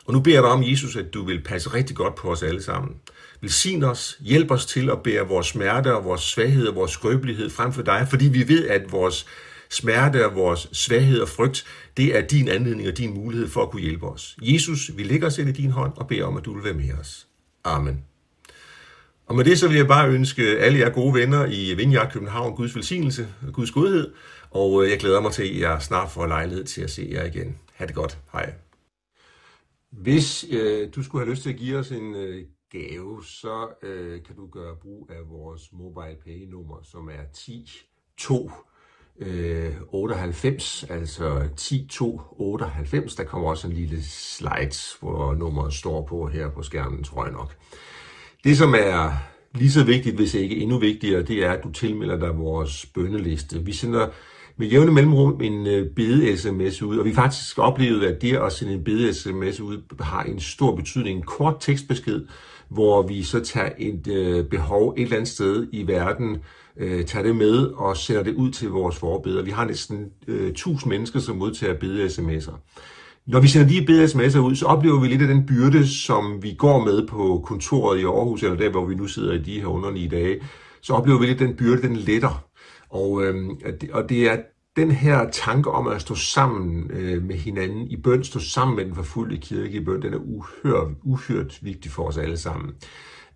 Og 0.05 0.13
nu 0.13 0.19
beder 0.19 0.35
jeg 0.35 0.43
dig 0.43 0.51
om, 0.51 0.63
Jesus, 0.63 0.95
at 0.95 1.13
du 1.13 1.25
vil 1.25 1.43
passe 1.43 1.73
rigtig 1.73 1.95
godt 1.95 2.15
på 2.15 2.31
os 2.31 2.43
alle 2.43 2.63
sammen. 2.63 2.95
Velsign 3.41 3.83
os, 3.83 4.17
hjælp 4.19 4.51
os 4.51 4.65
til 4.65 4.89
at 4.89 5.03
bære 5.03 5.27
vores 5.27 5.47
smerte 5.47 5.95
og 5.95 6.05
vores 6.05 6.21
svaghed 6.21 6.67
og 6.67 6.75
vores 6.75 6.91
skrøbelighed 6.91 7.49
frem 7.49 7.73
for 7.73 7.81
dig, 7.81 8.07
fordi 8.09 8.25
vi 8.25 8.47
ved, 8.47 8.67
at 8.67 8.91
vores 8.91 9.25
smerte 9.71 10.25
og 10.25 10.35
vores 10.35 10.69
svaghed 10.71 11.19
og 11.19 11.29
frygt, 11.29 11.65
det 11.97 12.17
er 12.17 12.21
din 12.27 12.47
anledning 12.47 12.87
og 12.87 12.97
din 12.97 13.13
mulighed 13.13 13.49
for 13.49 13.63
at 13.63 13.71
kunne 13.71 13.81
hjælpe 13.81 14.07
os. 14.07 14.37
Jesus, 14.41 14.91
vi 14.97 15.03
lægger 15.03 15.27
os 15.27 15.37
ind 15.37 15.49
i 15.49 15.51
din 15.51 15.71
hånd 15.71 15.93
og 15.95 16.07
beder 16.07 16.25
om, 16.25 16.37
at 16.37 16.45
du 16.45 16.53
vil 16.53 16.63
være 16.63 16.73
med 16.73 16.93
os. 16.99 17.27
Amen. 17.63 18.03
Og 19.25 19.35
med 19.35 19.45
det 19.45 19.59
så 19.59 19.67
vil 19.67 19.77
jeg 19.77 19.87
bare 19.87 20.09
ønske 20.09 20.43
alle 20.43 20.79
jer 20.79 20.89
gode 20.89 21.13
venner 21.13 21.45
i 21.45 21.73
Vineyard 21.73 22.11
København 22.11 22.55
Guds 22.55 22.75
velsignelse 22.75 23.27
og 23.47 23.53
Guds 23.53 23.71
godhed, 23.71 24.13
og 24.49 24.83
øh, 24.83 24.89
jeg 24.89 24.99
glæder 24.99 25.21
mig 25.21 25.31
til, 25.31 25.43
at 25.43 25.59
jeg 25.59 25.81
snart 25.81 26.11
får 26.11 26.27
lejlighed 26.27 26.63
til 26.63 26.81
at 26.81 26.89
se 26.89 27.09
jer 27.11 27.25
igen. 27.25 27.57
Ha' 27.73 27.85
det 27.85 27.95
godt. 27.95 28.19
Hej. 28.33 28.53
Hvis 29.91 30.45
øh, 30.51 30.89
du 30.95 31.03
skulle 31.03 31.25
have 31.25 31.31
lyst 31.31 31.43
til 31.43 31.49
at 31.49 31.55
give 31.55 31.77
os 31.77 31.91
en 31.91 32.15
øh, 32.15 32.45
gave, 32.71 33.23
så 33.25 33.67
øh, 33.83 34.23
kan 34.23 34.35
du 34.35 34.47
gøre 34.47 34.75
brug 34.81 35.09
af 35.09 35.29
vores 35.29 35.69
mobile 35.73 36.17
pay 36.25 36.47
nummer, 36.47 36.79
som 36.83 37.09
er 37.09 37.23
10 37.33 37.69
2 38.17 38.51
øh, 39.19 39.71
98, 39.91 40.85
altså 40.89 41.39
10.2.98. 41.59 43.17
Der 43.17 43.23
kommer 43.27 43.49
også 43.49 43.67
en 43.67 43.73
lille 43.73 44.03
slide, 44.03 44.97
hvor 44.99 45.33
nummeret 45.33 45.73
står 45.73 46.05
på 46.05 46.27
her 46.27 46.49
på 46.49 46.63
skærmen, 46.63 47.03
tror 47.03 47.23
jeg 47.23 47.33
nok. 47.33 47.55
Det, 48.43 48.57
som 48.57 48.75
er 48.77 49.11
lige 49.55 49.71
så 49.71 49.83
vigtigt, 49.83 50.15
hvis 50.15 50.33
ikke 50.33 50.55
endnu 50.55 50.79
vigtigere, 50.79 51.21
det 51.21 51.45
er, 51.45 51.51
at 51.51 51.63
du 51.63 51.71
tilmelder 51.71 52.17
dig 52.17 52.37
vores 52.37 52.85
bønneliste. 52.85 53.65
Vi 53.65 53.71
sender 53.71 54.07
med 54.57 54.67
jævne 54.67 54.91
mellemrum 54.91 55.41
en 55.41 55.67
øh, 55.67 55.95
bede-sms 55.95 56.81
ud, 56.81 56.97
og 56.97 57.05
vi 57.05 57.13
faktisk 57.13 57.59
oplevet, 57.59 58.03
at 58.05 58.21
det 58.21 58.37
at 58.37 58.53
sende 58.53 58.73
en 58.73 58.83
bede-sms 58.83 59.59
ud 59.59 59.81
har 59.99 60.23
en 60.23 60.39
stor 60.39 60.75
betydning. 60.75 61.17
En 61.17 61.25
kort 61.25 61.55
tekstbesked, 61.59 62.25
hvor 62.71 63.01
vi 63.01 63.23
så 63.23 63.39
tager 63.39 63.69
et 63.77 64.07
øh, 64.07 64.45
behov 64.45 64.93
et 64.97 65.03
eller 65.03 65.15
andet 65.15 65.29
sted 65.29 65.67
i 65.71 65.87
verden, 65.87 66.37
øh, 66.77 67.05
tager 67.05 67.23
det 67.23 67.35
med 67.35 67.57
og 67.57 67.97
sender 67.97 68.23
det 68.23 68.33
ud 68.33 68.51
til 68.51 68.69
vores 68.69 68.95
forbedere. 68.95 69.45
Vi 69.45 69.51
har 69.51 69.65
næsten 69.65 70.05
øh, 70.27 70.49
1000 70.49 70.89
mennesker, 70.89 71.19
som 71.19 71.35
modtager 71.37 71.73
bede-sms'er. 71.73 72.53
Når 73.25 73.39
vi 73.39 73.47
sender 73.47 73.67
de 73.67 73.85
bede-sms'er 73.85 74.39
ud, 74.39 74.55
så 74.55 74.65
oplever 74.65 74.99
vi 74.99 75.07
lidt 75.07 75.21
af 75.21 75.27
den 75.27 75.45
byrde, 75.45 75.87
som 75.87 76.43
vi 76.43 76.53
går 76.57 76.85
med 76.85 77.07
på 77.07 77.41
kontoret 77.45 77.99
i 77.99 78.03
Aarhus, 78.03 78.43
eller 78.43 78.57
der, 78.57 78.69
hvor 78.69 78.85
vi 78.85 78.95
nu 78.95 79.07
sidder 79.07 79.33
i 79.33 79.37
de 79.37 79.59
her 79.59 79.67
underlige 79.67 80.09
dage. 80.09 80.41
Så 80.81 80.93
oplever 80.93 81.19
vi 81.19 81.25
lidt 81.25 81.39
den 81.39 81.55
byrde, 81.55 81.81
den 81.81 81.95
letter. 81.95 82.45
Og, 82.89 83.23
øh, 83.23 83.49
og 83.93 84.09
det 84.09 84.29
er 84.29 84.37
den 84.75 84.91
her 84.91 85.29
tanke 85.29 85.71
om 85.71 85.87
at 85.87 86.01
stå 86.01 86.15
sammen 86.15 86.91
øh, 86.91 87.23
med 87.23 87.35
hinanden 87.35 87.87
i 87.87 87.97
bøn, 87.97 88.23
stå 88.23 88.39
sammen 88.39 88.75
med 88.75 88.85
den 88.85 88.95
forfulgte 88.95 89.37
kirke 89.37 89.77
i 89.77 89.85
bøn, 89.85 90.01
den 90.01 90.13
er 90.13 90.17
uhørt, 90.17 90.87
uhørt 91.03 91.59
vigtig 91.61 91.91
for 91.91 92.07
os 92.07 92.17
alle 92.17 92.37
sammen. 92.37 92.71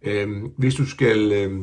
Øh, 0.02 0.44
hvis 0.58 0.76
du 0.76 0.86
skal 0.86 1.32
øh, 1.32 1.62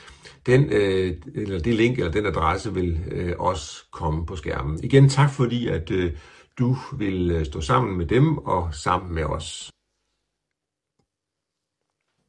den, 0.48 0.64
øh, 0.72 1.16
eller 1.34 1.58
det 1.58 1.74
link 1.74 1.98
eller 1.98 2.12
den 2.12 2.26
adresse 2.26 2.74
vil 2.74 3.00
øh, 3.10 3.34
også 3.38 3.84
komme 3.90 4.26
på 4.26 4.36
skærmen. 4.36 4.84
Igen 4.84 5.08
tak 5.08 5.30
fordi, 5.30 5.68
at 5.68 5.90
øh, 5.90 6.12
du 6.58 6.76
vil 6.98 7.30
øh, 7.30 7.46
stå 7.46 7.60
sammen 7.60 7.98
med 7.98 8.06
dem 8.06 8.38
og 8.38 8.74
sammen 8.74 9.14
med 9.14 9.24
os. 9.24 9.70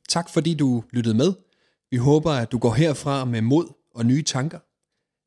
Tak 0.10 0.30
fordi 0.34 0.54
du 0.54 0.84
lyttede 0.92 1.18
med. 1.18 1.34
Vi 1.92 1.98
håber, 1.98 2.32
at 2.32 2.52
du 2.52 2.58
går 2.58 2.74
herfra 2.74 3.26
med 3.26 3.42
mod 3.42 3.68
og 3.96 4.06
nye 4.06 4.24
tanker. 4.24 4.60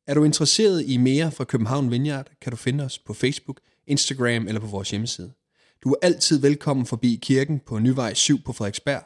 Er 0.06 0.14
du 0.14 0.24
interesseret 0.24 0.84
i 0.86 0.96
mere 0.96 1.30
fra 1.30 1.44
København 1.44 1.90
Vineyard, 1.90 2.26
kan 2.40 2.50
du 2.50 2.56
finde 2.56 2.84
os 2.84 2.98
på 2.98 3.14
Facebook, 3.14 3.60
Instagram 3.86 4.46
eller 4.48 4.60
på 4.60 4.66
vores 4.66 4.90
hjemmeside. 4.90 5.32
Du 5.84 5.90
er 5.92 5.96
altid 6.02 6.40
velkommen 6.40 6.86
forbi 6.86 7.18
kirken 7.22 7.60
på 7.66 7.78
Nyvej 7.78 8.14
7 8.14 8.42
på 8.44 8.52
Frederiksberg, 8.52 9.02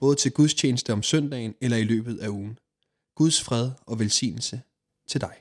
både 0.00 0.16
til 0.16 0.32
gudstjeneste 0.32 0.92
om 0.92 1.02
søndagen 1.02 1.54
eller 1.60 1.76
i 1.76 1.84
løbet 1.84 2.18
af 2.18 2.28
ugen. 2.28 2.58
Guds 3.16 3.42
fred 3.42 3.70
og 3.86 3.98
velsignelse 3.98 4.60
til 5.08 5.20
dig. 5.20 5.34